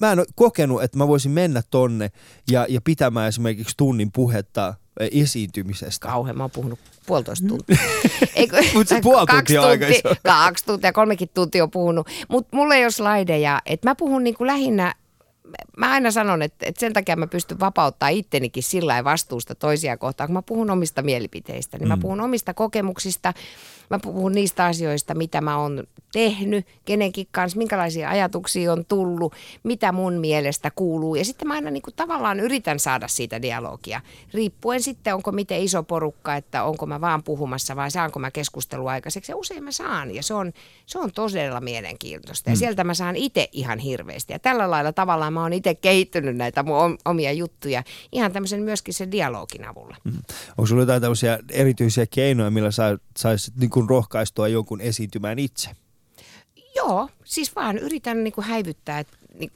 [0.00, 2.10] mä en ole kokenut, että mä voisin mennä tonne
[2.50, 6.08] ja, ja pitämään esimerkiksi tunnin puhetta esiintymisestä.
[6.08, 7.76] Kauhean, mä oon puhunut puolitoista tuntia.
[8.34, 10.20] Eikö, Mut se puoli kaksi tuntia on aika tuntia, iso.
[10.22, 12.08] Kaksi tuntia, kolmekin tuntia on puhunut.
[12.28, 13.60] Mutta mulla ei ole slaideja.
[13.66, 14.94] Et mä puhun niinku lähinnä,
[15.76, 19.96] mä aina sanon, että, että sen takia mä pystyn vapauttaa ittenikin sillä lailla vastuusta toisia
[19.96, 21.78] kohtaan, kun mä puhun omista mielipiteistä.
[21.78, 23.34] Niin mä puhun omista kokemuksista,
[23.92, 29.92] mä puhun niistä asioista, mitä mä oon tehnyt, kenenkin kanssa, minkälaisia ajatuksia on tullut, mitä
[29.92, 31.14] mun mielestä kuuluu.
[31.14, 34.00] Ja sitten mä aina niin kuin tavallaan yritän saada siitä dialogia,
[34.34, 38.90] riippuen sitten onko miten iso porukka, että onko mä vaan puhumassa vai saanko mä keskustelua
[38.90, 39.32] aikaiseksi.
[39.32, 40.52] Ja usein mä saan ja se on,
[40.86, 42.50] se on todella mielenkiintoista.
[42.50, 44.32] Ja sieltä mä saan itse ihan hirveästi.
[44.32, 48.62] Ja tällä lailla tavallaan mä oon itse kehittynyt näitä mun om- omia juttuja ihan tämmöisen
[48.62, 49.96] myöskin sen dialogin avulla.
[50.58, 55.70] Onko sulla jotain tämmöisiä erityisiä keinoja, millä sä saisit niin kuin rohkaistua jonkun esiintymään itse?
[56.76, 59.52] Joo, siis vaan yritän niin kuin häivyttää, että niin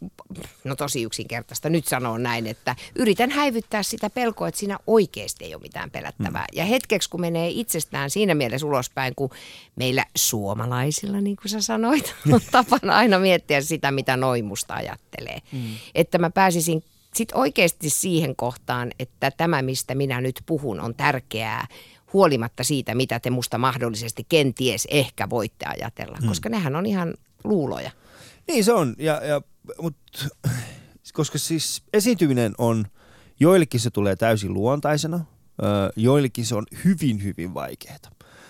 [0.65, 5.55] no tosi yksinkertaista nyt sanoo näin, että yritän häivyttää sitä pelkoa, että siinä oikeasti ei
[5.55, 6.47] ole mitään pelättävää.
[6.53, 6.59] Mm.
[6.59, 9.31] Ja hetkeksi, kun menee itsestään siinä mielessä ulospäin, kun
[9.77, 15.39] meillä suomalaisilla, niin kuin sä sanoit, on tapana aina miettiä sitä, mitä noin musta ajattelee.
[15.53, 15.75] Mm.
[15.95, 16.85] Että mä pääsisin
[17.15, 21.67] sitten oikeasti siihen kohtaan, että tämä, mistä minä nyt puhun, on tärkeää
[22.13, 26.29] huolimatta siitä, mitä te musta mahdollisesti kenties ehkä voitte ajatella, mm.
[26.29, 27.15] koska nehän on ihan
[27.45, 27.91] luuloja.
[28.49, 29.41] Niin se on, ja, ja,
[29.83, 29.97] mut,
[31.13, 32.87] koska siis esiintyminen on,
[33.41, 35.25] joillekin se tulee täysin luontaisena,
[35.97, 37.97] joillekin se on hyvin, hyvin vaikeaa.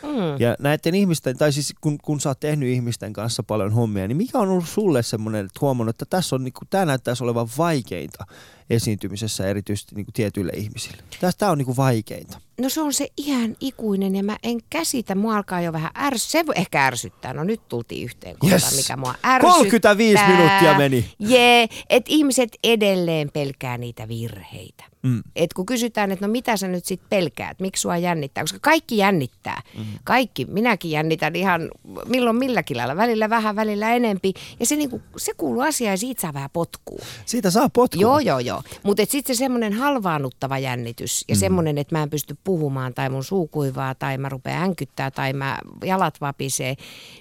[0.02, 0.40] Mm.
[0.40, 4.16] Ja näiden ihmisten, tai siis kun, kun sä oot tehnyt ihmisten kanssa paljon hommia, niin
[4.16, 7.48] mikä on ollut sulle semmoinen, että huomannut, että tässä on, niin kuin, tämä näyttäisi olevan
[7.58, 8.26] vaikeinta
[8.70, 11.02] esiintymisessä erityisesti niin kuin tietyille ihmisille.
[11.38, 12.40] Tämä on niin kuin vaikeinta.
[12.60, 16.32] No se on se ihan ikuinen ja mä en käsitä, mua alkaa jo vähän ärs,
[16.32, 17.34] se ehkä ärsyttää.
[17.34, 18.76] No nyt tultiin yhteen kohtaan, Yes.
[18.76, 19.54] mikä mua ärsyttää.
[19.56, 21.10] 35 minuuttia meni.
[21.18, 24.84] Jee, että ihmiset edelleen pelkää niitä virheitä.
[25.02, 25.22] Mm.
[25.36, 28.96] Et kun kysytään, että no mitä sä nyt sit pelkäät, miksi sua jännittää, koska kaikki
[28.96, 29.62] jännittää.
[29.78, 29.84] Mm.
[30.04, 31.70] Kaikki, minäkin jännitän ihan
[32.06, 34.34] milloin milläkin lailla, välillä vähän, välillä enempi.
[34.60, 37.04] Ja se, niinku, se kuuluu asiaan ja siitä saa vähän potkua.
[37.26, 38.02] Siitä saa potkua.
[38.02, 38.55] Joo, joo, joo.
[38.82, 41.38] Mutta sitten se semmoinen halvaannuttava jännitys ja mm.
[41.38, 45.32] semmoinen, että mä en pysty puhumaan tai mun suu kuivaa tai mä rupean änkyttää tai
[45.32, 46.76] mä jalat vapisee,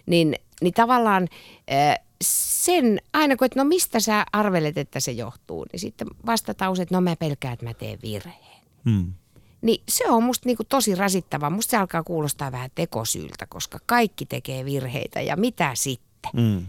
[0.05, 1.27] niin, niin tavallaan
[1.71, 6.81] äh, sen, aina kun, että no mistä sä arvelet, että se johtuu, niin sitten vastataan
[6.81, 8.61] että no mä pelkään, että mä teen virheen.
[8.83, 9.13] Mm.
[9.61, 11.49] Niin se on musta niinku tosi rasittavaa.
[11.49, 16.31] Musta se alkaa kuulostaa vähän tekosyyltä, koska kaikki tekee virheitä ja mitä sitten?
[16.33, 16.65] Mm.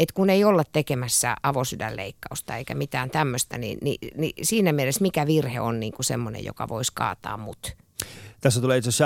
[0.00, 5.26] Että kun ei olla tekemässä avosydänleikkausta eikä mitään tämmöistä, niin, niin, niin siinä mielessä mikä
[5.26, 7.76] virhe on niin kuin semmoinen, joka voisi kaataa mut.
[8.40, 9.04] Tässä tulee itse asiassa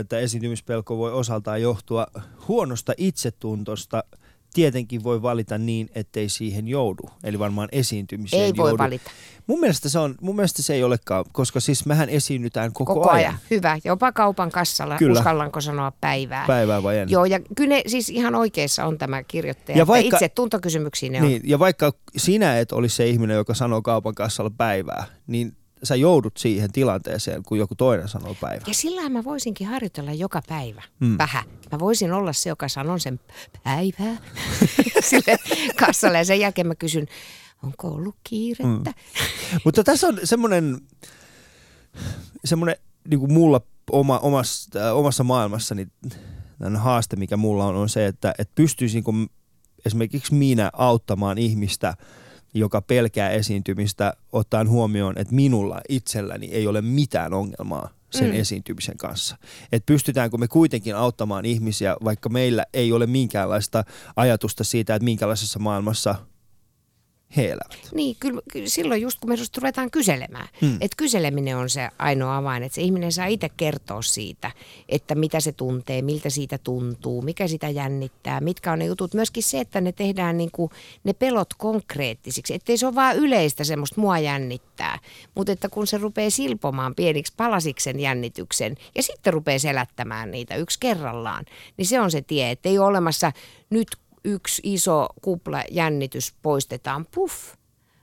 [0.00, 2.06] että esiintymispelko voi osaltaan johtua
[2.48, 4.04] huonosta itsetuntosta.
[4.54, 7.02] Tietenkin voi valita niin, ettei siihen joudu.
[7.24, 8.82] Eli varmaan esiintymiseen Ei voi joudu.
[8.82, 9.10] valita.
[9.46, 13.10] Mun mielestä, se on, mun mielestä se ei olekaan, koska siis mehän esiinnytään koko, Koko
[13.10, 13.18] ajan.
[13.30, 13.38] ajan.
[13.50, 13.78] Hyvä.
[13.84, 14.96] Jopa kaupan kassalla.
[14.96, 15.18] Kyllä.
[15.18, 16.46] Uskallanko sanoa päivää?
[16.46, 17.10] Päivää vai en?
[17.10, 19.78] Joo, ja kyllä ne, siis ihan oikeassa on tämä kirjoittaja.
[19.78, 21.28] Ja vaikka- itse tuntokysymyksiin ne on.
[21.28, 25.96] Niin, ja vaikka sinä et olisi se ihminen, joka sanoo kaupan kassalla päivää, niin sä
[25.96, 28.62] joudut siihen tilanteeseen, kun joku toinen sanoo päivä.
[28.66, 31.18] Ja sillä mä voisinkin harjoitella joka päivä Mm.
[31.18, 31.44] vähän.
[31.72, 33.20] Mä voisin olla se, joka sanoo sen
[33.64, 34.16] päivää
[35.10, 35.38] sille
[35.76, 37.06] kassalle ja sen jälkeen mä kysyn,
[37.62, 38.94] onko ollut kiirettä?
[39.64, 40.78] Mutta tässä on semmoinen,
[42.44, 42.76] semmoinen
[43.08, 43.60] niin kuin mulla
[43.92, 45.86] oma, omassa, äh, omassa maailmassani
[46.58, 49.10] tämmöinen haaste, mikä mulla on, on se, että, että pystyisinkö
[49.86, 51.94] esimerkiksi minä auttamaan ihmistä,
[52.54, 58.36] joka pelkää esiintymistä, ottaen huomioon, että minulla itselläni ei ole mitään ongelmaa sen Mm.
[58.36, 59.36] esiintymisen kanssa.
[59.72, 63.84] Että pystytäänkö me kuitenkin auttamaan ihmisiä, vaikka meillä ei ole minkäänlaista
[64.16, 66.14] ajatusta siitä, että minkälaisessa maailmassa
[67.36, 67.88] he elävät.
[67.94, 70.48] Niin, kyllä, kyllä silloin just kun me ruvetaan kyselemään.
[70.60, 70.74] Mm.
[70.80, 74.50] Että kyseleminen on se ainoa avain, että se ihminen saa itse kertoa siitä,
[74.88, 79.14] että mitä se tuntee, miltä siitä tuntuu, mikä sitä jännittää, mitkä on ne jutut.
[79.14, 80.70] Myöskin se, että ne tehdään niin kuin
[81.04, 84.98] ne pelot konkreettisiksi, ettei se ole vaan yleistä semmoista mua jännittää,
[85.34, 90.56] mutta että kun se rupeaa silpomaan pieniksi palasiksi sen jännityksen ja sitten rupeaa selättämään niitä
[90.56, 91.44] yksi kerrallaan,
[91.76, 93.32] niin se on se tie, että ei ole olemassa
[93.70, 93.88] nyt
[94.24, 97.54] yksi iso kupla jännitys poistetaan, puff,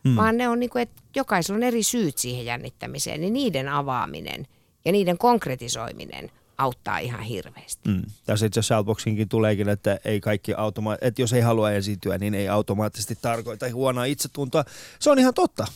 [0.03, 0.15] mm.
[0.15, 4.47] vaan ne on niin kuin, että jokaisella on eri syyt siihen jännittämiseen, niin niiden avaaminen
[4.85, 7.89] ja niiden konkretisoiminen auttaa ihan hirveästi.
[7.89, 8.01] Mm.
[8.25, 12.33] Tässä itse asiassa Shoutboxinkin tuleekin, että, ei kaikki automa- että jos ei halua esiintyä, niin
[12.33, 14.63] ei automaattisesti tarkoita huonoa itsetuntoa.
[14.99, 15.67] Se on ihan totta.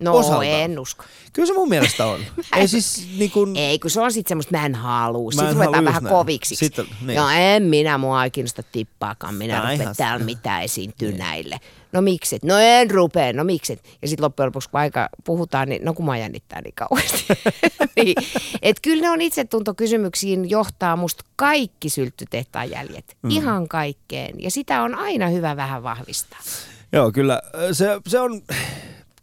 [0.00, 0.44] No Osaltaan.
[0.46, 1.04] en usko.
[1.32, 2.20] Kyllä se mun mielestä on.
[2.56, 5.30] ei siis niin kuin, Ei, kun se on sitten semmoista, mä en halua.
[5.32, 6.14] Sitten en ruvetaan vähän näin.
[6.16, 6.56] koviksi.
[6.56, 7.16] Sitten- niin.
[7.16, 9.34] Joo, en minä, mua ei kiinnosta tippaakaan.
[9.34, 11.60] Minä rupean ihan- täällä mitään esiintyä näille.
[11.92, 12.44] No mikset?
[12.44, 13.84] No en rupea, no mikset?
[14.02, 17.26] Ja sitten loppujen lopuksi, kun aika puhutaan, niin no kun mä jännittää niin kauheasti.
[17.96, 18.14] niin.
[18.62, 23.16] Et kyllä ne on itsetuntokysymyksiin johtaa musta kaikki sylttytehtaan jäljet.
[23.22, 23.30] Mm.
[23.30, 24.42] Ihan kaikkeen.
[24.42, 26.38] Ja sitä on aina hyvä vähän vahvistaa.
[26.92, 27.42] joo, kyllä
[27.72, 28.42] se, se on,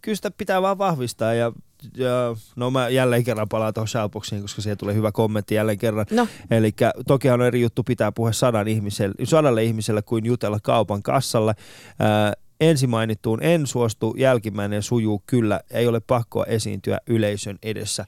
[0.07, 1.51] kyllä sitä pitää vaan vahvistaa ja
[1.97, 6.05] ja, no mä jälleen kerran palaan tuohon Shoutboxiin, koska siihen tulee hyvä kommentti jälleen kerran.
[6.11, 6.27] No.
[6.51, 6.71] Eli
[7.07, 11.53] toki on eri juttu pitää puhua sadan ihmiselle, sadalle ihmiselle kuin jutella kaupan kassalla.
[11.99, 18.05] Ää, ensi mainittuun en suostu, jälkimmäinen sujuu kyllä, ei ole pakkoa esiintyä yleisön edessä.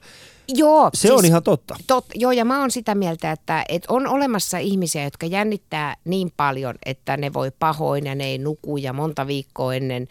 [0.48, 1.76] Joo, Se on ihan totta.
[1.86, 6.32] Tot, joo, ja mä oon sitä mieltä, että, että on olemassa ihmisiä, jotka jännittää niin
[6.36, 10.08] paljon, että ne voi pahoin ja ne ei nuku ja monta viikkoa ennen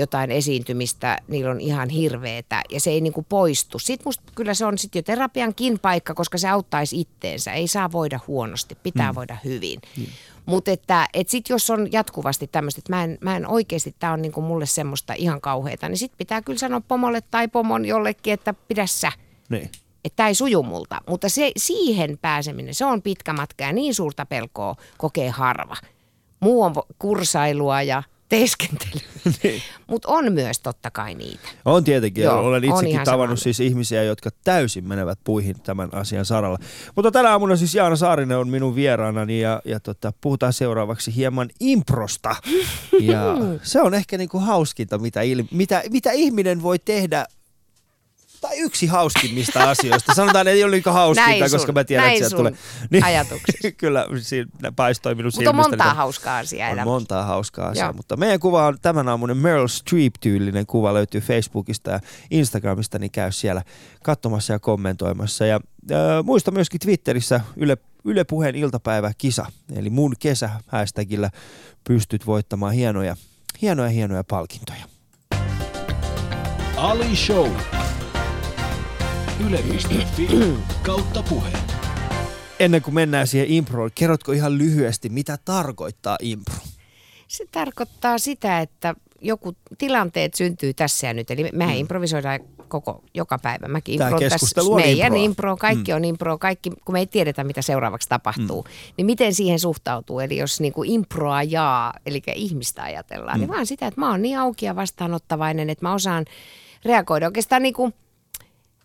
[0.00, 3.78] jotain esiintymistä, niillä on ihan hirveetä ja se ei niinku poistu.
[3.78, 7.52] Sitten musta kyllä se on sitten jo terapiankin paikka, koska se auttaisi itteensä.
[7.52, 9.16] Ei saa voida huonosti, pitää mm.
[9.16, 9.80] voida hyvin.
[9.96, 10.06] Mm.
[10.46, 14.12] Mutta että et sitten jos on jatkuvasti tämmöistä, että mä en, mä en oikeasti, tämä
[14.12, 18.32] on niinku mulle semmoista ihan kauheata, niin sitten pitää kyllä sanoa pomolle tai pomon jollekin,
[18.32, 19.12] että pidä sä
[19.48, 19.70] Niin.
[20.04, 21.00] että tämä ei suju multa.
[21.08, 25.76] Mutta se, siihen pääseminen, se on pitkä matka ja niin suurta pelkoa kokee harva.
[26.40, 29.09] Muu on kursailua ja teeskentelyä.
[29.42, 29.62] Niin.
[29.86, 31.48] Mutta on myös totta kai niitä.
[31.64, 32.24] On tietenkin.
[32.24, 36.58] Joo, Olen itsekin tavannut siis ihmisiä, jotka täysin menevät puihin tämän asian saralla.
[36.96, 41.48] Mutta tänä aamuna siis Jaana Saarinen on minun vieraanani ja, ja tota, puhutaan seuraavaksi hieman
[41.60, 42.36] improsta.
[43.00, 47.26] Ja se on ehkä niinku hauskinta, mitä, il, mitä, mitä ihminen voi tehdä
[48.40, 50.14] tai yksi hauskimmista asioista.
[50.14, 52.52] Sanotaan, että ei ole niinku hauskinta, sun- koska mä tiedän, että sieltä tulee.
[53.08, 53.56] ajatukset.
[53.76, 56.90] Kyllä, siinä paistoi minun Mutta on montaa hauskaa asiaa on elämässä.
[56.90, 57.92] montaa hauskaa asiaa, Joo.
[57.92, 63.32] mutta meidän kuva on tämän aamunen Meryl Streep-tyylinen kuva, löytyy Facebookista ja Instagramista, niin käy
[63.32, 63.62] siellä
[64.04, 65.46] katsomassa ja kommentoimassa.
[65.46, 65.60] Ja
[65.90, 71.30] äh, muista myöskin Twitterissä Yle, Yle Puheen iltapäivä kisa, eli mun kesä hashtagillä
[71.88, 73.16] pystyt voittamaan hienoja,
[73.62, 74.84] hienoja, hienoja palkintoja.
[76.76, 77.48] Ali Show.
[79.46, 80.28] Yle.fi
[80.82, 81.50] kautta puhe.
[82.58, 86.54] Ennen kuin mennään siihen improon, kerrotko ihan lyhyesti, mitä tarkoittaa impro?
[87.28, 91.30] Se tarkoittaa sitä, että joku tilanteet syntyy tässä ja nyt.
[91.30, 91.80] Eli mehän mm.
[91.80, 93.68] improvisoidaan koko, joka päivä.
[93.68, 95.24] Mäkin Tää impro keskustelu on meidän improa.
[95.24, 95.96] impro, kaikki mm.
[95.96, 98.62] on impro, kaikki, kun me ei tiedetä, mitä seuraavaksi tapahtuu.
[98.62, 98.70] Mm.
[98.96, 100.20] Niin miten siihen suhtautuu?
[100.20, 103.40] Eli jos niinku improa jaa, eli ihmistä ajatellaan, mm.
[103.40, 106.24] niin vaan sitä, että mä oon niin auki ja vastaanottavainen, että mä osaan
[106.84, 107.26] reagoida.
[107.26, 107.92] Oikeastaan niinku,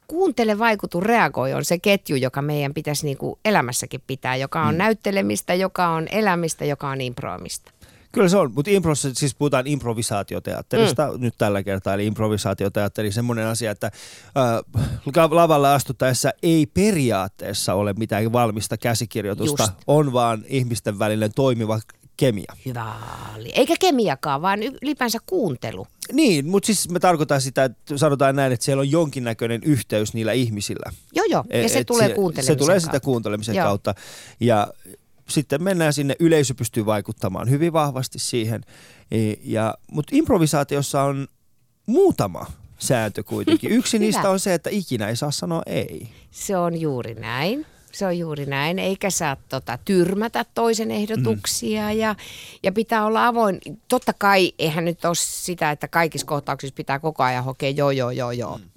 [0.07, 4.77] kuuntele, vaikutu, reagoi on se ketju, joka meidän pitäisi niinku elämässäkin pitää, joka on mm.
[4.77, 7.71] näyttelemistä, joka on elämistä, joka on improamista.
[8.11, 11.21] Kyllä se on, mutta improssa siis puhutaan improvisaatioteatterista mm.
[11.21, 13.91] nyt tällä kertaa, eli improvisaatioteatteri, semmoinen asia, että
[14.37, 19.73] äh, lavalle astuttaessa ei periaatteessa ole mitään valmista käsikirjoitusta, Just.
[19.87, 21.79] on vaan ihmisten välinen toimiva
[22.17, 22.53] kemia.
[22.65, 22.93] Hyvä.
[23.37, 23.51] oli.
[23.55, 25.87] Eikä kemiakaan, vaan ylipäänsä kuuntelu.
[26.13, 30.31] Niin, mutta siis me tarkoitan sitä, että sanotaan näin, että siellä on jonkinnäköinen yhteys niillä
[30.31, 30.91] ihmisillä.
[31.15, 31.43] Joo, joo.
[31.49, 33.05] Ja Et- se et tulee se- kuuntelemisen Se tulee sitä kautta.
[33.05, 33.65] kuuntelemisen Joo.
[33.67, 33.95] kautta.
[34.39, 34.67] Ja
[35.29, 38.61] sitten mennään sinne, yleisö pystyy vaikuttamaan hyvin vahvasti siihen.
[39.11, 41.27] E, Ja, mutta improvisaatiossa on
[41.85, 42.45] muutama
[42.79, 43.71] sääntö kuitenkin.
[43.79, 46.07] Yksi niistä on se, että ikinä ei saa sanoa ei.
[46.31, 47.65] Se on juuri näin.
[47.95, 51.97] Se on juuri näin, eikä saa tota, tyrmätä toisen ehdotuksia mm.
[51.97, 52.15] ja,
[52.63, 53.59] ja pitää olla avoin.
[53.87, 58.11] Totta kai eihän nyt ole sitä, että kaikissa kohtauksissa pitää koko ajan hokea joo, joo,
[58.11, 58.57] joo, joo.
[58.57, 58.74] Mm.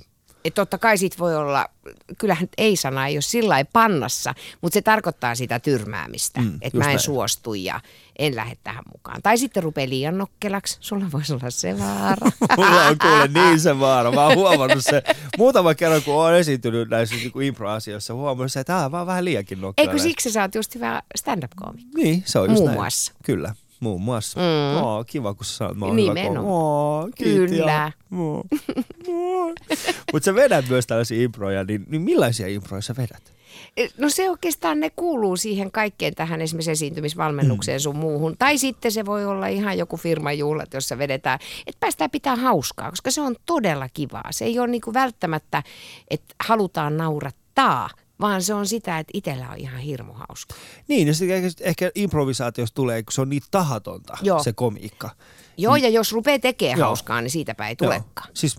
[0.49, 1.69] Et totta kai sit voi olla,
[2.19, 6.85] kyllähän ei-sana ei ole sillä lailla pannassa, mutta se tarkoittaa sitä tyrmäämistä, Mm, että mä
[6.85, 6.99] en näin.
[6.99, 7.81] suostu ja
[8.19, 9.23] en lähde tähän mukaan.
[9.23, 12.31] Tai sitten rupeaa liian nokkelaksi, sulla voisi olla se vaara.
[12.57, 14.13] Mulla on kuule niin se vaara.
[14.13, 15.03] Mä oon huomannut se
[15.39, 19.25] muutama kerran, kun oon esiintynyt näissä niin impro-asioissa, huomannut se, että tämä on vaan vähän
[19.25, 19.91] liiankin nokkela.
[19.91, 21.91] Eikö siksi sä oot just hyvä stand-up-koomikko?
[21.95, 22.79] Niin, se on just Muun näin.
[22.79, 23.13] muassa.
[23.25, 24.41] Kyllä, muun muassa.
[24.41, 24.83] Mm.
[24.83, 26.45] Oo, kiva, kun sä sanot, mä oon hyvä Nimenomaan.
[26.45, 26.55] koomikko.
[26.55, 27.09] Oo.
[27.19, 27.93] Kyllä.
[30.13, 33.33] Mutta sä vedät myös tällaisia improja, niin, niin millaisia improja sä vedät?
[33.99, 38.37] No se oikeastaan ne kuuluu siihen kaikkeen tähän esimerkiksi esiintymisvalmennukseen sun muuhun.
[38.39, 42.91] Tai sitten se voi olla ihan joku firman juhlat, jossa vedetään, että päästään pitää hauskaa,
[42.91, 44.29] koska se on todella kivaa.
[44.31, 45.63] Se ei ole niinku välttämättä,
[46.11, 50.55] että halutaan naurattaa, vaan se on sitä, että itsellä on ihan hirmu hauska.
[50.89, 54.43] Niin, ja sitten ehkä, ehkä improvisaatiosta tulee, kun se on niin tahatonta, Joo.
[54.43, 55.11] se komiikka.
[55.57, 56.87] Joo, ja jos rupeaa tekemään Joo.
[56.87, 57.91] hauskaa, niin siitäpä ei Joo.
[57.91, 58.31] tulekaan.
[58.35, 58.57] Siis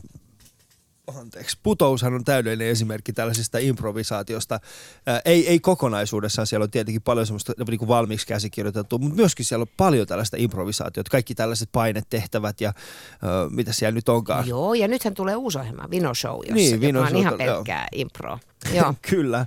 [1.17, 4.59] anteeksi, putoushan on täydellinen esimerkki tällaisesta improvisaatiosta.
[5.05, 9.45] Ää, ei, ei kokonaisuudessaan, siellä on tietenkin paljon semmoista niin kuin valmiiksi käsikirjoitettua, mutta myöskin
[9.45, 12.73] siellä on paljon tällaista improvisaatiota, kaikki tällaiset painetehtävät ja
[13.21, 14.47] ää, mitä siellä nyt onkaan.
[14.47, 17.37] Joo, ja nythän tulee uusi ohjelma, Vino Show, jossa Niin, Vino on ihan joo.
[17.37, 18.39] pelkkää impro.
[18.73, 18.93] Joo.
[19.09, 19.45] Kyllä,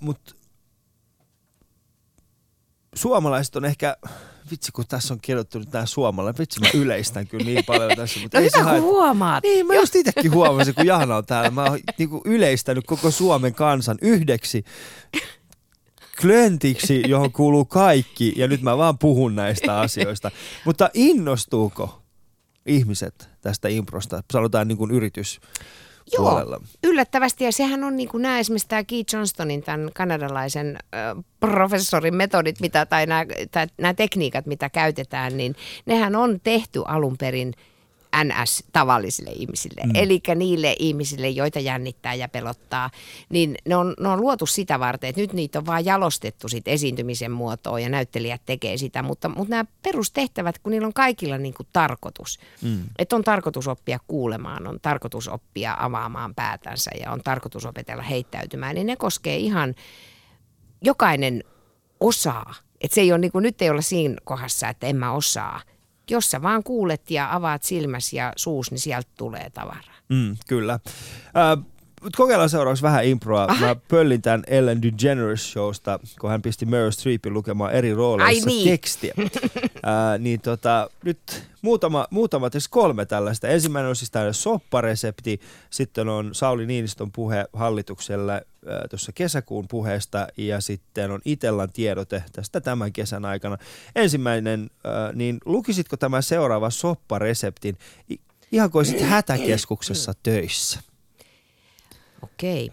[0.00, 0.34] mutta
[2.94, 3.96] suomalaiset on ehkä,
[4.50, 8.38] vitsi kun tässä on kirjoittanut tämä suomalainen, vitsi mä yleistän kyllä niin paljon tässä, mutta
[8.38, 9.44] No ei se hyvä, kun huomaat.
[9.44, 11.50] Niin, mä just itsekin huomasin, kun Jahna on täällä.
[11.50, 14.64] Mä oon niinku yleistänyt koko Suomen kansan yhdeksi
[16.20, 20.30] klöntiksi, johon kuuluu kaikki, ja nyt mä vaan puhun näistä asioista.
[20.64, 22.02] Mutta innostuuko
[22.66, 25.40] ihmiset tästä improsta, sanotaan niin kuin yritys
[26.16, 26.60] puolella?
[26.84, 27.44] yllättävästi.
[27.44, 32.60] Ja sehän on niin kuin nämä esimerkiksi tämä Keith Johnstonin, tämän kanadalaisen ö, professorin metodit,
[32.60, 35.56] mitä, tai nämä, tai nämä tekniikat, mitä käytetään, niin
[35.86, 37.54] nehän on tehty alun perin
[38.16, 39.80] NS-tavallisille ihmisille.
[39.84, 39.90] Mm.
[39.94, 42.90] Eli niille ihmisille, joita jännittää ja pelottaa,
[43.28, 46.68] niin ne on, ne on luotu sitä varten, että nyt niitä on vaan jalostettu sit
[46.68, 51.54] esiintymisen muotoon ja näyttelijät tekee sitä, mutta, mutta nämä perustehtävät, kun niillä on kaikilla niin
[51.54, 52.82] kuin tarkoitus, mm.
[52.98, 58.74] että on tarkoitus oppia kuulemaan, on tarkoitus oppia avaamaan päätänsä ja on tarkoitus opetella heittäytymään,
[58.74, 59.74] niin ne koskee ihan
[60.82, 61.44] jokainen
[62.00, 62.54] osaa.
[62.80, 65.60] Että se ei ole, niin kuin, nyt ei olla siinä kohdassa, että en mä osaa.
[66.10, 69.98] Jos sä vaan kuulet ja avaat silmäsi ja suus, niin sieltä tulee tavaraa.
[70.08, 70.72] Mm, kyllä.
[70.74, 71.64] Äh,
[72.02, 73.44] mut kokeillaan seuraavaksi vähän improa.
[73.44, 73.66] Aha.
[73.66, 78.54] Mä pöllin tämän Ellen DeGeneres showsta, kun hän pisti Meryl Streepin lukemaan eri rooleissa Ai
[78.54, 78.70] niin.
[78.70, 79.14] tekstiä.
[79.18, 81.18] äh, niin tota, nyt
[81.62, 83.48] muutama, muutama siis kolme tällaista.
[83.48, 85.40] Ensimmäinen on siis tällainen sopparesepti,
[85.70, 88.46] sitten on Sauli Niinistön puhe hallitukselle
[88.90, 93.58] tuossa kesäkuun puheesta ja sitten on Itellan tiedote tästä tämän kesän aikana.
[93.96, 97.78] Ensimmäinen, äh, niin lukisitko tämän seuraava soppareseptin
[98.52, 100.80] ihan kuin hätäkeskuksessa töissä?
[102.22, 102.72] Okei.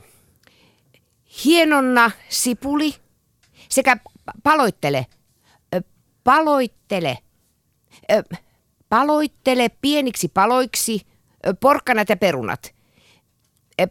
[1.45, 2.95] Hienonna sipuli
[3.69, 5.05] sekä pa- paloittele,
[6.23, 7.17] paloittele,
[8.89, 11.01] paloittele pieniksi paloiksi
[11.59, 12.75] porkkanat ja perunat.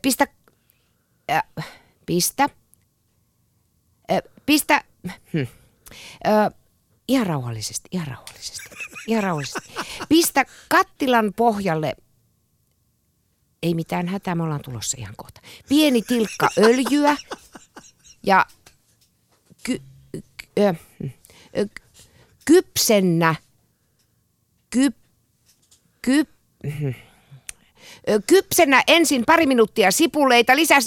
[0.03, 0.27] Pistä,
[2.07, 2.49] pistä,
[4.47, 4.85] pistä,
[5.33, 5.39] hm.
[6.27, 6.51] Ö,
[7.09, 8.71] ihan rauhallisesti, ihan rauhallisesti,
[9.07, 9.75] ihan rauhallisesti.
[10.09, 11.95] Pistä kattilan pohjalle
[13.65, 15.41] ei mitään hätää, me ollaan tulossa ihan kohta.
[15.69, 17.17] Pieni tilkka öljyä
[18.23, 18.47] ja
[19.63, 20.21] ky, ky,
[20.59, 20.75] ö,
[22.45, 23.35] kypsennä,
[24.71, 24.93] ky,
[26.03, 26.27] ky,
[28.09, 30.79] ö, kypsennä ensin pari minuuttia sipuleita, lisää,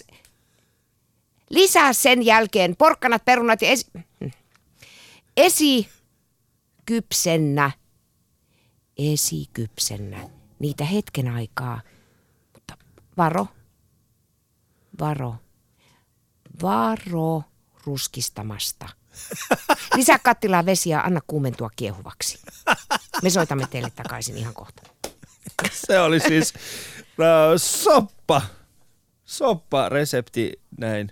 [1.50, 3.86] lisää sen jälkeen porkkanat, perunat ja esi,
[5.38, 5.90] esi
[6.86, 7.72] kypsennä,
[8.98, 11.82] esikypsennä niitä hetken aikaa–
[13.18, 13.48] varo,
[15.00, 15.36] varo,
[16.62, 17.44] varo
[17.86, 18.90] ruskistamasta.
[19.96, 22.40] Lisää kattilaa vesiä anna kuumentua kiehuvaksi.
[23.24, 24.82] Me soitamme teille takaisin ihan kohta.
[25.72, 26.54] Se oli siis
[27.02, 28.42] äh, soppa,
[29.26, 31.12] soppa-resepti näin,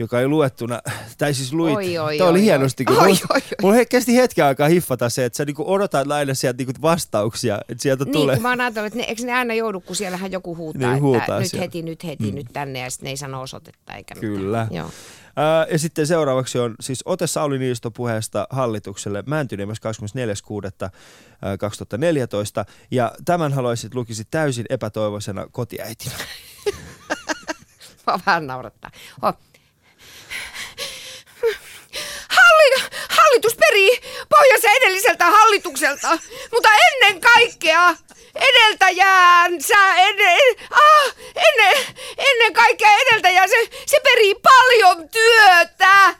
[0.00, 0.80] joka ei luettuna,
[1.18, 3.02] tai siis luit, Oi, oi, tämä oli oi, hienosti, kun oi.
[3.02, 6.34] mulla, Oi, oi, mulla he- kesti hetken aikaa hiffata se, että sä niinku odotat aina
[6.34, 8.36] sieltä niinku vastauksia, että sieltä Niin, tulee.
[8.36, 10.90] kun mä oon ajatellut, että ne, eikö ne aina joudu, kun siellähän joku huutaa, Niin,
[10.92, 11.62] että huutaa nyt siellä.
[11.64, 12.34] heti, nyt heti, mm.
[12.34, 14.32] nyt tänne, ja sitten ne ei sano osoitetta eikä mitään.
[14.34, 14.66] Kyllä.
[14.70, 14.90] Joo.
[15.36, 19.90] Ää, ja sitten seuraavaksi on siis ote Sauli Niiston puheesta hallitukselle Mäntyniemessä
[22.60, 22.64] 24.6.2014.
[22.90, 26.14] Ja tämän haluaisit lukisi täysin epätoivoisena kotiäitinä.
[28.06, 28.90] Mä vähän naurattaa.
[29.22, 29.34] Oh.
[33.30, 36.18] Hallitus perii pohjansa edelliseltä hallitukselta,
[36.52, 37.96] mutta ennen kaikkea
[38.34, 40.38] edeltäjäänsä, ennen,
[40.70, 41.86] ah, ennen,
[42.18, 46.14] ennen kaikkea edeltäjää, se, se perii paljon työtä.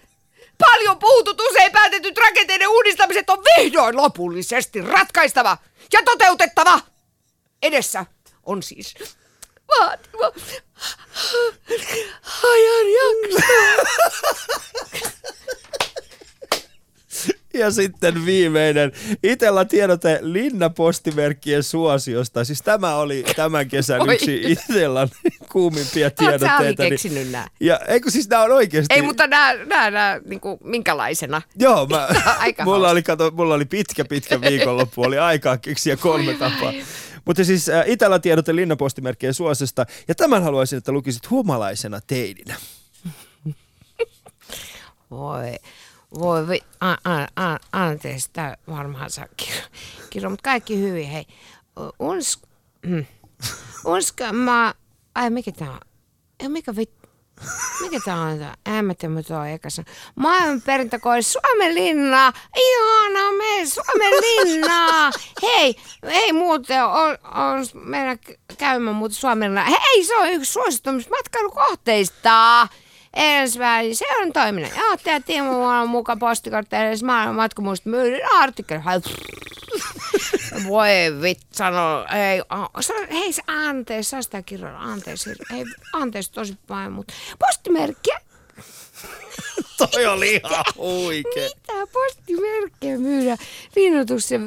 [0.59, 5.59] Paljon puhutut usein päätetyt rakenteiden uudistamiset on vihdoin lopullisesti ratkaistava
[5.93, 6.81] ja toteutettava.
[7.63, 8.07] Edessä
[8.43, 8.95] on siis
[9.69, 10.33] vaativa
[12.43, 13.47] ajanjakso.
[17.55, 18.93] Ja sitten viimeinen.
[19.23, 22.45] Itellä tiedote Linna-postimerkkien suosiosta.
[22.45, 24.15] Siis tämä oli tämän kesän Oi.
[24.15, 25.09] yksi Itellan
[25.53, 26.63] kuumimpia tiedotteita.
[26.63, 27.49] niin- keksinyt nää?
[27.61, 28.95] Ja eikö siis nämä on oikeasti...
[28.95, 31.43] Ei, mutta nää, nää, nää niinku, minkälaisena?
[31.59, 32.91] Joo, mä, Aika mulla, hauska.
[32.91, 36.73] oli, kato, mulla oli pitkä, pitkä viikonloppu, oli aikaa keksiä kolme tapaa.
[37.25, 42.55] Mutta siis äh, Itälä tiedote linnapostimerkkien suosesta, ja tämän haluaisin, että lukisit humalaisena teininä.
[45.11, 45.55] Voi,
[46.19, 49.63] voi, vi, a, a, a, anteeksi, tää varmaan saa kirjo,
[50.11, 51.27] kirjo, mutta kaikki hyvin, hei.
[51.99, 52.43] Uns,
[52.87, 53.07] mm,
[53.85, 54.75] unska mä,
[55.15, 55.81] ai mikä tää on?
[56.41, 56.91] Ei, mikä vit,
[57.81, 58.57] mikä tää on tää?
[59.39, 59.91] On eka sana.
[60.15, 62.33] Maailman perintökoi Suomen linna.
[62.57, 65.11] Ihana me Suomen linna.
[65.43, 68.19] Hei, hei muuten on, on meidän
[68.59, 69.65] käymään muuten Suomen linna.
[69.65, 72.69] Hei, se on yksi suositummista matkailukohteista.
[73.15, 78.81] Ensimmäinen se on toiminnan johtaja Timo Vuolan mukaan postikortteille maailman matkamuista myydyn artikkeli.
[80.69, 80.89] Voi
[81.23, 82.43] vit, sano, ei,
[82.81, 88.21] sano, hei se anteeksi, saa sitä kirjoilla, anteeksi, hei, anteeksi tosi paljon, mutta postimerkkiä,
[89.77, 91.49] Toi oli ihan huikea.
[91.55, 93.39] mitä postimerkkejä myydään,
[93.77, 94.39] linnoitus ja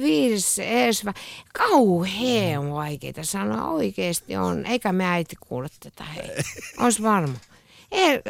[0.00, 1.14] viidessä esvä,
[1.52, 6.30] kauhean vaikeita sanoa oikeesti on, eikä me äiti kuule tätä, hei,
[6.78, 7.34] ois varma.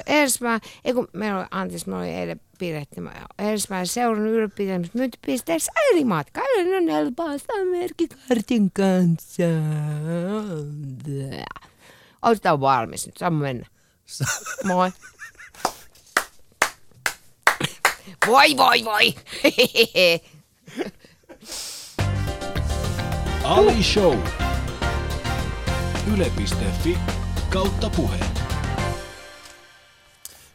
[0.07, 3.01] Ersmä, ei kun meillä oli, anteeksi, me oli eilen pidetty,
[3.39, 9.43] Ersmä seuran ylläpitämässä myyntipisteessä eri matkailijoiden on helposta merkkikartin kanssa.
[12.23, 13.17] Oletko valmis nyt?
[13.17, 13.67] Saamme mennä.
[14.65, 14.91] Moi.
[18.27, 19.15] Voi, voi, voi.
[23.45, 24.19] Ali Show.
[26.15, 26.99] Yle.fi
[27.51, 28.40] kautta puhe.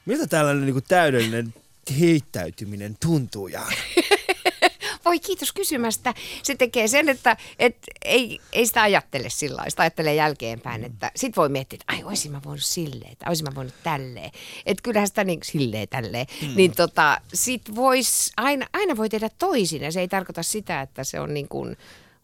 [0.05, 1.53] Miltä tällainen niin täydellinen
[1.99, 3.77] heittäytyminen tuntuu, Jaana?
[5.05, 6.13] Voi kiitos kysymästä.
[6.43, 9.69] Se tekee sen, että et ei, ei sitä ajattele sillä lailla.
[9.69, 13.45] Sitä ajattelee jälkeenpäin, että sit voi miettiä, että ai olisin mä voinut silleen, tai olisin
[13.45, 14.31] mä voinut tälleen.
[14.65, 16.25] Että kyllähän sitä niin silleen tälleen.
[16.41, 16.55] Mm.
[16.55, 21.03] Niin tota, sit vois, aina, aina voi tehdä toisin ja se ei tarkoita sitä, että
[21.03, 21.77] se on niin kuin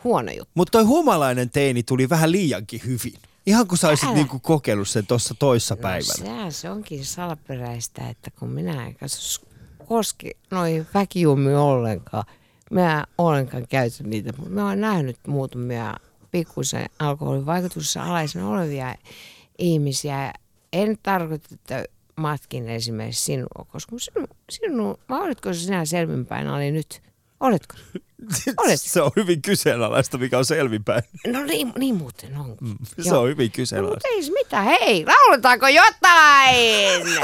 [0.03, 0.51] huono juttu.
[0.53, 3.30] Mutta toi humalainen teini tuli vähän liiankin hyvin.
[3.45, 4.15] Ihan kun sä olisit Älä.
[4.15, 6.51] niinku kokeillut sen tuossa toissa No, päivänä.
[6.51, 8.95] se onkin salaperäistä, että kun minä en
[9.87, 12.23] koski noihin väkijuomiin ollenkaan.
[12.71, 15.93] Mä en ollenkaan käytä niitä, mutta mä oon nähnyt muutamia
[16.31, 18.95] pikkusen alkoholin vaikutuksessa alaisena olevia
[19.57, 20.33] ihmisiä.
[20.73, 21.85] En tarkoita, että
[22.15, 27.01] matkin esimerkiksi sinua, koska sinun, sinun vai oletko sinä selvinpäin oli nyt?
[27.41, 27.75] Oletko?
[28.57, 28.81] Olet.
[28.81, 31.03] se on hyvin kyseenalaista, mikä on selvinpäin.
[31.27, 32.57] No niin, niin muuten on.
[32.61, 34.07] Mm, Se on hyvin No, kyseenalaista.
[34.09, 34.65] mutta ei se mitään.
[34.65, 37.01] Hei, lauletaanko jotain?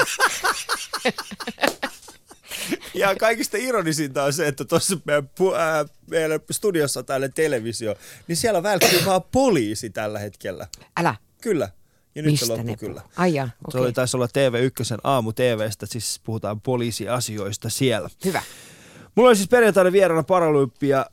[2.93, 7.95] Ja kaikista ironisinta on se, että tuossa meidän, ää, meidän studiossa täällä televisio,
[8.27, 10.67] niin siellä välkkyy vaan poliisi tällä hetkellä.
[10.97, 11.15] Älä.
[11.41, 11.69] Kyllä.
[12.15, 13.01] Ja nyt Mistä se loppu ne kyllä.
[13.17, 13.81] Ai jaa, Se okei.
[13.81, 18.09] oli, taisi olla TV1 aamu TVstä, siis puhutaan poliisiasioista siellä.
[18.25, 18.41] Hyvä.
[19.17, 21.05] Mulla oli siis perjantaina vieraana paralympia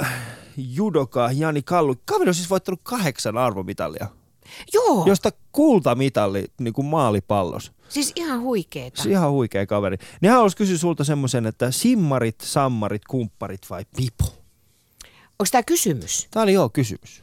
[0.57, 1.95] judoka Jani Kallu.
[2.05, 4.07] Kaveri on siis voittanut kahdeksan arvomitalia,
[4.73, 7.73] Joo, josta kultamitali niin kuin maalipallos.
[7.89, 9.03] siis ihan huikeeta.
[9.03, 9.97] Se ihan huikea kaveri.
[10.21, 14.25] Niin haluaisin kysyä sulta semmoisen, että simmarit, sammarit, kumpparit vai pipo?
[15.39, 16.29] Onko tämä kysymys?
[16.31, 17.23] Tämä oli joo kysymys.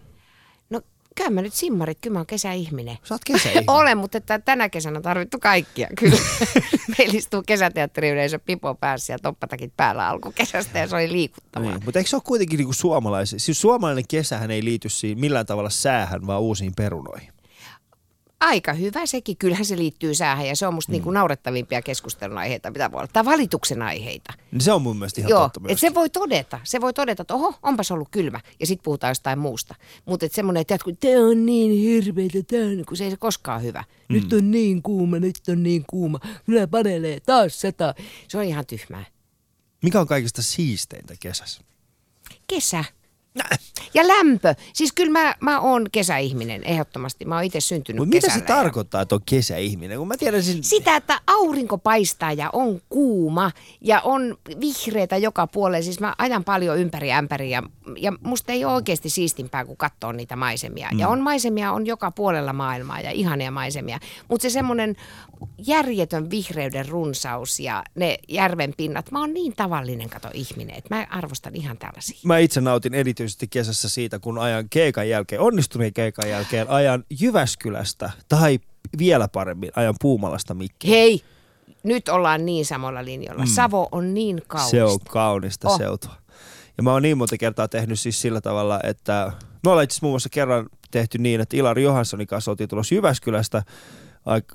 [1.16, 2.98] Käy mä nyt simmarit, kyllä mä oon kesäihminen.
[3.04, 3.70] Sä oot kesäihminen.
[3.80, 5.88] Olen, mutta että tänä kesänä on tarvittu kaikkia.
[5.98, 6.18] Kyllä.
[6.98, 11.70] Meillä istuu kesäteatteriyleisö pipo päässä ja toppatakit päällä alkukesästä ja se oli liikuttavaa.
[11.72, 13.40] Niin, mutta eikö se ole kuitenkin niinku suomalaisia?
[13.40, 17.34] Siis suomalainen kesähän ei liity siihen millään tavalla säähän, vaan uusiin perunoihin.
[18.42, 19.38] Aika hyvä sekin.
[19.38, 20.94] Kyllähän se liittyy säähän ja se on musta mm.
[20.94, 23.10] niinku naurettavimpia keskustelun aiheita, mitä voi olla.
[23.14, 24.34] Tai valituksen aiheita.
[24.52, 26.60] Niin se on mun mielestä ihan Joo, totta että se voi todeta.
[26.64, 28.40] Se voi todeta, että oho, onpas ollut kylmä.
[28.60, 29.76] Ja sitten puhutaan jostain muusta.
[30.06, 33.18] Mutta että semmoinen, että jatkuu, te on niin hirveetä, tää on, kun se ei se
[33.18, 33.84] koskaan hyvä.
[34.10, 34.14] Mm.
[34.14, 36.20] Nyt on niin kuuma, nyt on niin kuuma.
[36.46, 37.96] Kyllä panelee, taas sata.
[38.28, 39.06] Se on ihan tyhmää.
[39.84, 41.62] Mikä on kaikista siisteintä kesässä?
[42.48, 42.84] Kesä.
[43.94, 44.56] Ja lämpö.
[44.74, 47.26] Siis kyllä mä, mä oon kesäihminen, ehdottomasti.
[47.26, 49.98] Mä oon itse syntynyt Mutta mitä se kesällä tarkoittaa, että on kesäihminen?
[49.98, 50.70] Kun mä tiedän siis...
[50.70, 53.52] Sitä, että aurinko paistaa ja on kuuma
[53.82, 55.84] ja on vihreitä joka puolella.
[55.84, 57.64] Siis mä ajan paljon ympäri ämpäri ja,
[57.98, 60.90] ja musta ei ole oikeasti siistimpää kuin katsoa niitä maisemia.
[60.92, 61.00] Mm.
[61.00, 64.00] Ja on maisemia on joka puolella maailmaa ja ihania maisemia.
[64.30, 64.96] Mutta se semmoinen
[65.68, 69.12] järjetön vihreyden runsaus ja ne järven pinnat.
[69.12, 72.20] Mä oon niin tavallinen kato ihminen, että mä arvostan ihan tällaisia.
[72.24, 78.12] Mä itse nautin erityisesti kesässä siitä, kun ajan keikan jälkeen, onnistuneen keikan jälkeen, ajan Jyväskylästä
[78.30, 78.60] tai
[78.98, 80.92] vielä paremmin ajan Puumalasta Mikkiin.
[80.94, 81.22] Hei,
[81.84, 83.44] nyt ollaan niin samalla linjalla.
[83.44, 83.48] Mm.
[83.50, 84.72] Savo on niin kaunista.
[84.72, 85.78] Se on kaunista Oh.
[85.78, 86.14] seutua.
[86.78, 89.32] Ja mä oon niin monta kertaa tehnyt siis sillä tavalla, että
[89.64, 93.64] me ollaan itse muun muassa kerran tehty niin, että Ilari Johanssonin kanssa oltiin tulossa Jyväskylästä,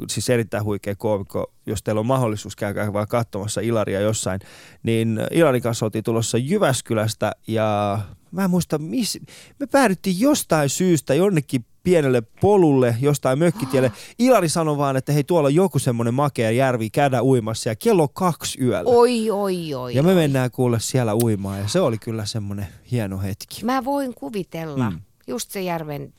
[0.09, 4.41] siis erittäin huikea koomikko, jos teillä on mahdollisuus, käykää vaan katsomassa Ilaria jossain,
[4.83, 7.99] niin Ilarin kanssa oltiin tulossa Jyväskylästä ja
[8.31, 9.19] mä en muista, miss,
[9.61, 13.93] me päädyttiin jostain syystä jonnekin pienelle polulle, jostain mökkitielle.
[14.19, 18.09] Ilari sanoi vaan, että hei tuolla on joku semmoinen makea järvi, käydä uimassa ja kello
[18.09, 18.91] kaksi yöllä.
[18.91, 19.95] Oi, oi, oi.
[19.95, 23.64] Ja me mennään kuulle siellä uimaan ja se oli kyllä semmoinen hieno hetki.
[23.64, 25.01] Mä voin kuvitella mm.
[25.27, 26.12] just se järven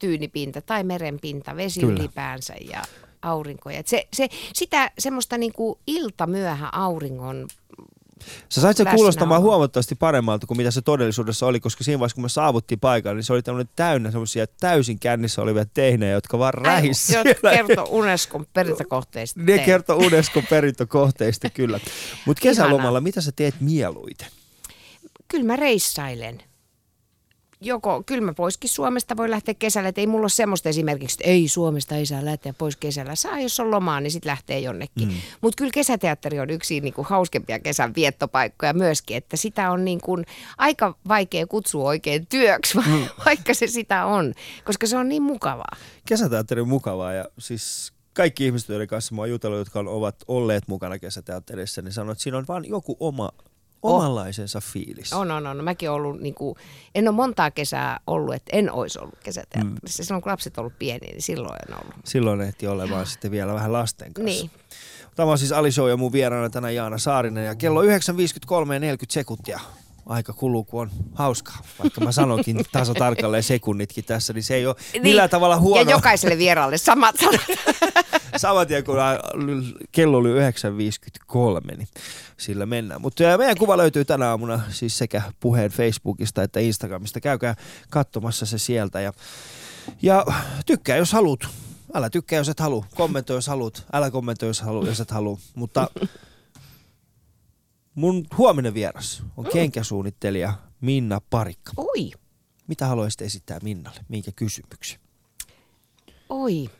[0.00, 2.00] tyynipinta tai merenpinta, vesi Kyllä.
[2.00, 2.82] ylipäänsä ja
[3.22, 3.70] aurinko.
[3.70, 7.48] Ja se, se, sitä semmoista niinku iltamyöhä auringon,
[8.48, 8.96] Sä sait läsnäolo.
[8.96, 13.16] kuulostamaan huomattavasti paremmalta kuin mitä se todellisuudessa oli, koska siinä vaiheessa kun me saavuttiin paikalle,
[13.16, 17.66] niin se oli tämmöinen täynnä semmoisia täysin kännissä olevia teinejä, jotka vaan rähis jotka siellä.
[17.66, 19.40] kertoo Unescon perintökohteista.
[19.42, 21.80] Ne kertoo Unescon perintökohteista kyllä.
[22.26, 24.28] Mutta kesälomalla, mitä sä teet mieluiten?
[25.28, 26.42] Kyllä mä reissailen.
[27.62, 31.30] Joko, kyllä mä poiskin Suomesta voi lähteä kesällä, että ei mulla ole semmoista esimerkiksi, että
[31.30, 33.14] ei Suomesta ei saa lähteä pois kesällä.
[33.14, 35.08] Saa, jos on lomaa, niin sitten lähtee jonnekin.
[35.08, 35.14] Mm.
[35.40, 40.00] Mutta kyllä kesäteatteri on yksi niin kuin hauskempia kesän viettopaikkoja myöskin, että sitä on niin
[40.00, 40.26] kuin
[40.58, 43.06] aika vaikea kutsua oikein työksi, mm.
[43.24, 44.34] vaikka se sitä on,
[44.64, 45.76] koska se on niin mukavaa.
[46.08, 50.68] Kesäteatteri on mukavaa ja siis kaikki ihmiset, joiden kanssa mä oon jutellut, jotka ovat olleet
[50.68, 53.30] mukana kesäteatterissa, niin sanoo, että siinä on vaan joku oma,
[53.82, 55.12] omanlaisensa fiilis.
[55.12, 55.64] On, on, on.
[55.64, 56.56] Mäkin olen ollut, niin kuin,
[56.94, 60.02] en ole montaa kesää ollut, että en olisi ollut kesäteatterissa.
[60.02, 60.06] Mm.
[60.06, 61.94] Silloin kun lapset ollut pieniä, niin silloin en ollut.
[62.04, 64.24] Silloin ehti olemaan sitten vielä vähän lasten kanssa.
[64.24, 64.50] Niin.
[65.16, 67.88] Tämä on siis Ali Show ja mun vieraana tänään Jaana Saarinen ja kello 9.53
[68.72, 69.60] ja 40 sekuntia.
[70.10, 71.58] Aika kuluu, kun on hauskaa.
[71.82, 75.82] Vaikka mä sanonkin taso tarkalleen sekunnitkin tässä, niin se ei ole millään tavalla huono.
[75.82, 77.40] Ja jokaiselle vieraalle samat sanat.
[78.36, 78.96] Saman tien kun
[79.92, 81.88] kello oli 9.53, niin
[82.36, 83.00] sillä mennään.
[83.00, 87.20] Mutta meidän kuva löytyy tänä aamuna siis sekä puheen Facebookista että Instagramista.
[87.20, 87.54] Käykää
[87.90, 89.12] katsomassa se sieltä ja,
[90.02, 90.26] ja
[90.66, 91.40] tykkää jos haluat.
[91.94, 92.84] Älä tykkää jos et halua.
[92.94, 93.86] Kommentoi jos haluat.
[93.92, 95.38] Älä kommentoi jos, halu, jos et halua.
[95.54, 95.90] Mutta
[98.00, 101.72] mun huominen vieras on kenkäsuunnittelija Minna Parikka.
[101.76, 102.10] Oi,
[102.66, 104.00] Mitä haluaisit esittää Minnalle?
[104.08, 105.00] Minkä kysymyksen?
[106.28, 106.70] oi.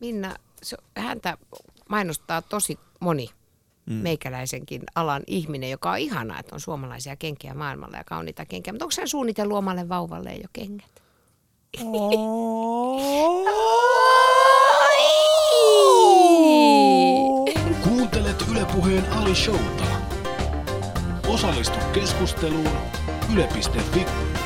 [0.00, 1.38] Minna, se, häntä
[1.88, 3.28] mainostaa tosi moni
[3.86, 3.94] mm.
[3.94, 8.72] meikäläisenkin alan ihminen, joka on ihanaa, että on suomalaisia kenkiä maailmalla ja kauniita kenkiä.
[8.72, 11.02] Mutta onko hän suunnitellut omalle vauvalle jo kengät?
[17.84, 19.91] Kuuntelet Ylepuheen Ali Showta.
[21.32, 22.68] Osallistu keskusteluun
[23.34, 24.04] yle.fi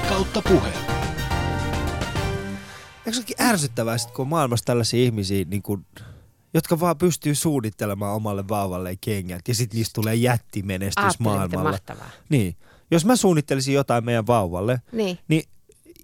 [0.09, 0.69] kautta puhe.
[2.99, 5.87] Eikö se olekin ärsyttävää, sit, kun on maailmassa tällaisia ihmisiä, niin kun,
[6.55, 11.71] jotka vaan pystyy suunnittelemaan omalle vauvalle kengät ja sitten niistä tulee jättimenestys Ajattele, miten maailmalla.
[11.71, 12.11] mahtavaa.
[12.29, 12.57] Niin.
[12.91, 15.19] Jos mä suunnittelisin jotain meidän vauvalle, Niin.
[15.29, 15.43] niin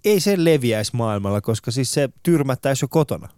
[0.05, 3.29] ei se leviäisi maailmalla, koska siis se tyrmättäisi jo kotona.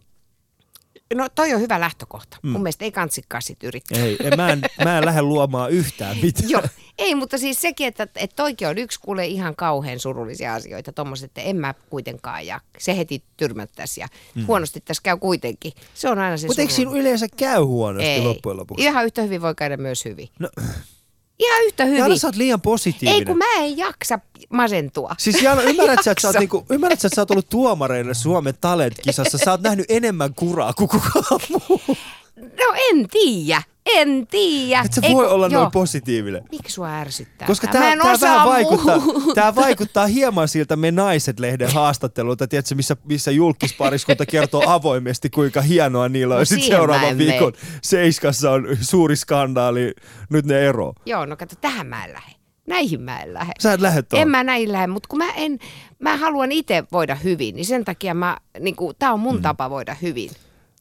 [1.14, 2.38] No toi on hyvä lähtökohta.
[2.44, 2.50] Mm.
[2.50, 4.04] Mun mielestä ei kansikaan sit yrittää.
[4.04, 6.50] Ei, en, mä, en, mä en lähde luomaan yhtään mitään.
[6.50, 6.62] Joo,
[6.98, 11.26] ei, mutta siis sekin, että, että toikin on yksi kuule ihan kauhean surullisia asioita, tommoset,
[11.26, 14.48] että en mä kuitenkaan ja se heti tyrmättäisi ja mm.
[14.48, 15.74] huonosti tässä käy kuitenkin.
[15.94, 18.22] Se on aina se Mutta eikö siinä yleensä käy huonosti ei.
[18.22, 18.84] loppujen lopuksi?
[18.84, 20.30] Ihan yhtä hyvin voi käydä myös hyvin.
[20.40, 20.50] No.
[21.40, 22.00] Ihan yhtä hyvin.
[22.00, 23.20] Jaana, sä oot liian positiivinen.
[23.20, 24.20] Ei kun mä en jaksa
[24.50, 25.16] masentua.
[25.20, 28.14] Siis Jaana, ymmärrät sä, että sä oot, niinku, ymmärrät sä, että sä oot ollut tuomareille
[28.14, 29.38] Suomen Talent-kisassa.
[29.38, 31.82] Sä oot nähnyt enemmän kuraa kuin kukaan muu.
[32.36, 33.62] No en tiedä.
[33.86, 34.82] En tiedä.
[34.86, 35.62] Et sä Ei, voi olla joo.
[35.62, 36.44] noin positiivinen.
[36.52, 37.48] Miksi sua ärsyttää?
[37.48, 39.02] Koska Mä tämä, en tämä, osaa vähän vaikuttaa,
[39.36, 46.10] tämä vaikuttaa hieman siltä me naiset-lehden haastattelulta, tiedätkö, missä, missä julkispariskunta kertoo avoimesti, kuinka hienoa
[46.10, 46.40] niillä on.
[46.42, 49.94] No Sitten mä seuraavan viikon Seiskassa on suuri skandaali,
[50.30, 50.94] nyt ne ero.
[51.06, 52.36] Joo, no kato, tähän mä en lähde.
[52.68, 53.54] Näihin mä en lähde.
[53.60, 54.22] Sä et lähde tuohon.
[54.22, 55.60] En mä näin lähde, mutta kun mä en,
[56.00, 59.42] mä haluan itse voida hyvin, niin sen takia mä, niin kuin, tää on mun mm.
[59.42, 60.32] tapa voida hyvin.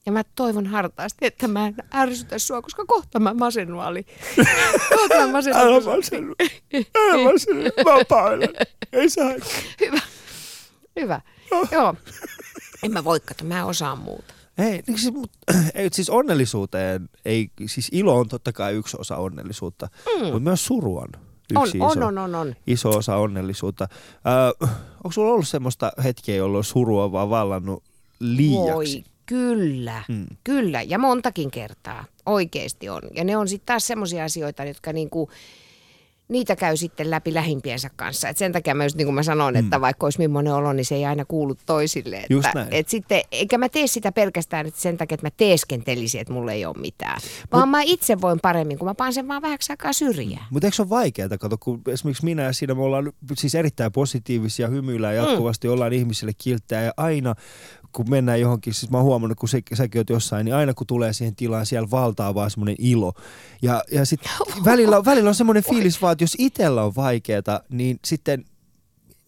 [0.07, 4.07] Ja mä toivon hartaasti, että mä en ärsytä sua, koska kohta mä masennun Ali.
[4.97, 5.63] Kohta mä masennun.
[5.63, 6.35] Älä masennu.
[6.97, 7.63] Älä masennu.
[7.63, 8.49] Mä painan.
[8.93, 9.31] Ei saa.
[9.81, 10.01] Hyvä.
[11.01, 11.21] Hyvä.
[11.73, 11.95] Joo.
[12.83, 14.35] En mä voi kato, mä en osaa muuta.
[14.59, 15.31] Ei, niin siis, mut,
[15.75, 20.25] ei, siis onnellisuuteen, ei, siis ilo on totta kai yksi osa onnellisuutta, mm.
[20.25, 21.09] mutta myös suru on
[21.57, 22.55] On, yksi on, iso, on, on, on.
[22.67, 23.89] iso osa onnellisuutta.
[24.27, 27.83] Öö, onko sulla ollut semmoista hetkeä, jolloin suru on vaan vallannut
[28.21, 29.05] liiaksi?
[29.05, 30.15] Voi, kyllä, Mm.
[30.15, 30.27] mm.
[30.45, 30.83] kyllä.
[30.83, 33.03] Ja montakin kertaa oikeasti on.
[33.15, 35.31] Ja ne on sitten taas semmoisia asioita, jotka niinku,
[36.29, 38.29] niitä käy sitten läpi lähimpiensä kanssa.
[38.29, 40.85] Et sen takia mä just niin kuin mä sanoin, että vaikka olisi millainen olo, niin
[40.85, 42.17] se ei aina kuulu toisille.
[42.17, 42.69] Että, Just näin.
[42.71, 46.53] Et sitten, eikä mä tee sitä pelkästään että sen takia, että mä teeskentelisin, että mulla
[46.53, 47.21] ei ole mitään.
[47.53, 50.47] Vaan mä itse voin paremmin, kun mä paan sen vaan vähäksi aikaa syrjään.
[50.51, 53.93] Mutta eikö se ole vaikeaa, kato, kun esimerkiksi minä ja siinä me ollaan siis erittäin
[53.93, 57.35] positiivisia, hymyillään jatkuvasti, ollaan ihmisille kilttejä ja aina
[57.95, 60.87] kun mennään johonkin, siis mä oon huomannut, kun sä, säkin oot jossain, niin aina kun
[60.87, 63.13] tulee siihen tilaan, siellä valtaa vaan semmoinen ilo.
[63.63, 64.31] Ja, ja sitten
[64.65, 68.45] välillä, välillä on semmoinen fiilis vaan, että jos itsellä on vaikeaa, niin sitten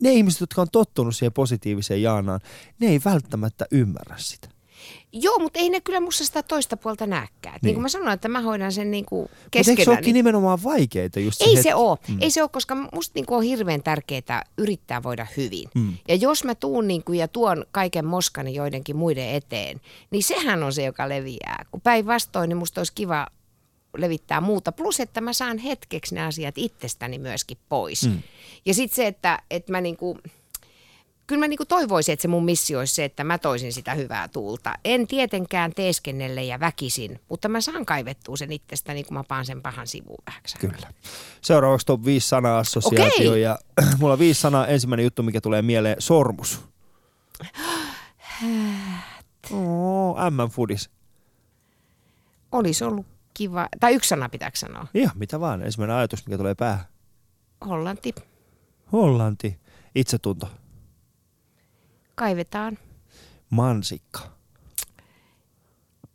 [0.03, 2.41] ne ihmiset, jotka on tottunut siihen positiiviseen Jaanaan,
[2.81, 4.49] ne ei välttämättä ymmärrä sitä.
[5.13, 7.29] Joo, mutta ei ne kyllä musta sitä toista puolta näkään.
[7.45, 7.61] Niin.
[7.63, 9.99] niin kuin mä sanoin, että mä hoidan sen niin kuin Mutta eikö se keskenään.
[9.99, 11.63] olekin nimenomaan vaikeita just Ei hetki?
[11.63, 11.99] se ole.
[12.09, 12.19] Mm.
[12.21, 15.69] Ei se ole, koska musta niinku on hirveän tärkeää yrittää voida hyvin.
[15.75, 15.93] Mm.
[16.09, 19.81] Ja jos mä tuun niinku ja tuon kaiken moskani joidenkin muiden eteen,
[20.11, 21.65] niin sehän on se, joka leviää.
[21.71, 23.27] Kun päinvastoin, niin musta olisi kiva
[23.97, 24.73] levittää muuta.
[24.73, 28.09] Plus, että mä saan hetkeksi ne asiat itsestäni myöskin pois.
[28.09, 28.23] Mm.
[28.67, 30.19] Ja sitten se, että, että mä niinku,
[31.27, 34.29] kyllä mä niinku toivoisin, että se mun missio olisi se, että mä toisin sitä hyvää
[34.29, 34.75] tuulta.
[34.85, 39.63] En tietenkään teeskennelle ja väkisin, mutta mä saan kaivettua sen itsestäni, kun mä paan sen
[39.63, 40.59] pahan sivuun vähäksi.
[40.59, 40.89] Kyllä.
[41.41, 43.43] Seuraavaksi top 5 sana assosiaatio Okei.
[43.43, 43.59] ja
[43.99, 44.67] mulla on viisi sanaa.
[44.67, 46.61] Ensimmäinen juttu, mikä tulee mieleen, sormus.
[49.53, 50.91] Oh, M-foodis.
[52.53, 55.63] Olisi ollut kiva, tai yksi sana pitääkö sanoa, Ihan mitä vaan.
[55.63, 56.85] Ensimmäinen ajatus, mikä tulee päähän.
[57.67, 58.15] Hollanti,
[58.93, 59.59] Hollanti.
[59.95, 60.49] Itsetunto.
[62.17, 62.79] Kaivetaan
[63.51, 64.21] Mansikka.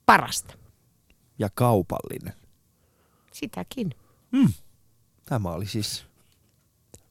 [0.05, 0.53] parasta,
[1.39, 2.33] Ja kaupallinen.
[3.31, 3.95] sitäkin.
[5.25, 6.10] Tämä oli siis...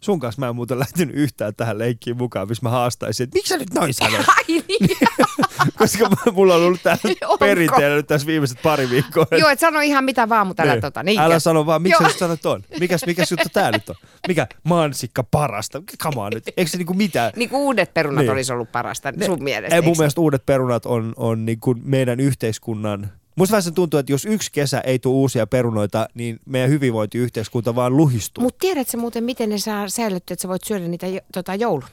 [0.01, 3.49] Sun kanssa mä en muuten lähtenyt yhtään tähän leikkiin mukaan, missä mä haastaisin, että miksi
[3.49, 4.27] sä nyt noin sanot?
[4.37, 4.97] Ai niin.
[5.79, 7.39] Koska mulla on ollut tää Onko?
[7.39, 9.27] perinteellä nyt tässä viimeiset pari viikkoa.
[9.39, 10.81] Joo, et sano ihan mitä vaan, mutta älä Niin.
[10.81, 11.03] tota.
[11.03, 12.63] Niin Älä sano vaan, miksi sä nyt sanot on?
[12.81, 13.95] Mikäs, mikäs juttu tää nyt on?
[14.29, 15.83] Mikä mansikka parasta?
[16.17, 16.45] On nyt.
[16.57, 17.33] Eikö se niinku mitään?
[17.37, 18.31] Niin kuin uudet perunat Niin.
[18.33, 19.75] olisi ollut parasta Ne- sun mielestä.
[19.77, 23.13] Ei mun mielestä uudet perunat on, on niinku meidän yhteiskunnan...
[23.41, 27.74] Musta vähän se tuntuu, että jos yksi kesä ei tule uusia perunoita, niin meidän hyvinvointiyhteiskunta
[27.74, 28.43] vaan luhistuu.
[28.43, 31.88] Mut tiedätkö muuten, miten ne saa säilyttyä, että sä voit syödä niitä tota, jouluna?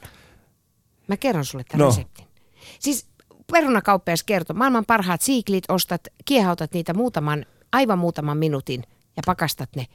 [1.06, 1.84] Mä kerron sulle tämän No.
[1.84, 1.90] no.
[1.90, 2.24] reseptin.
[2.78, 3.06] Siis
[3.52, 8.82] perunakauppias kertoo, maailman parhaat siiklit, ostat, kiehautat niitä muutaman, aivan muutaman minuutin
[9.16, 9.86] ja pakastat ne,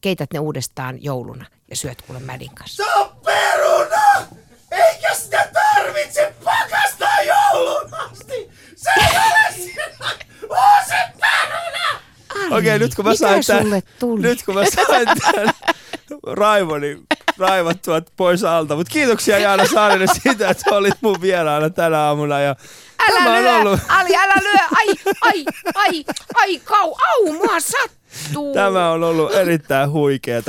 [0.00, 2.84] keität ne uudestaan jouluna ja syöt kuule mädin kanssa.
[2.84, 4.38] Se on peruna!
[4.70, 8.47] Eikä sitä tarvitse pakastaa joulun asti!
[8.78, 9.16] Se ei
[10.48, 12.56] ole se peruna!
[12.56, 13.42] Okei, nyt kun mä sain
[13.98, 14.22] tuli?
[14.22, 15.50] nyt kun mä sain tän
[16.26, 16.98] raivoni
[17.38, 18.76] raivattua pois alta.
[18.76, 22.40] Mutta kiitoksia Jaana Saarinen siitä, että olit mun vieraana tänä aamuna.
[22.40, 22.56] Ja
[23.10, 24.86] Älä tämä lyö, ollut, Ali, älä lyö, ai,
[25.20, 26.04] ai, ai,
[26.34, 28.54] ai, kau, au, mua sattuu.
[28.54, 30.46] tämä on ollut erittäin huikeeta.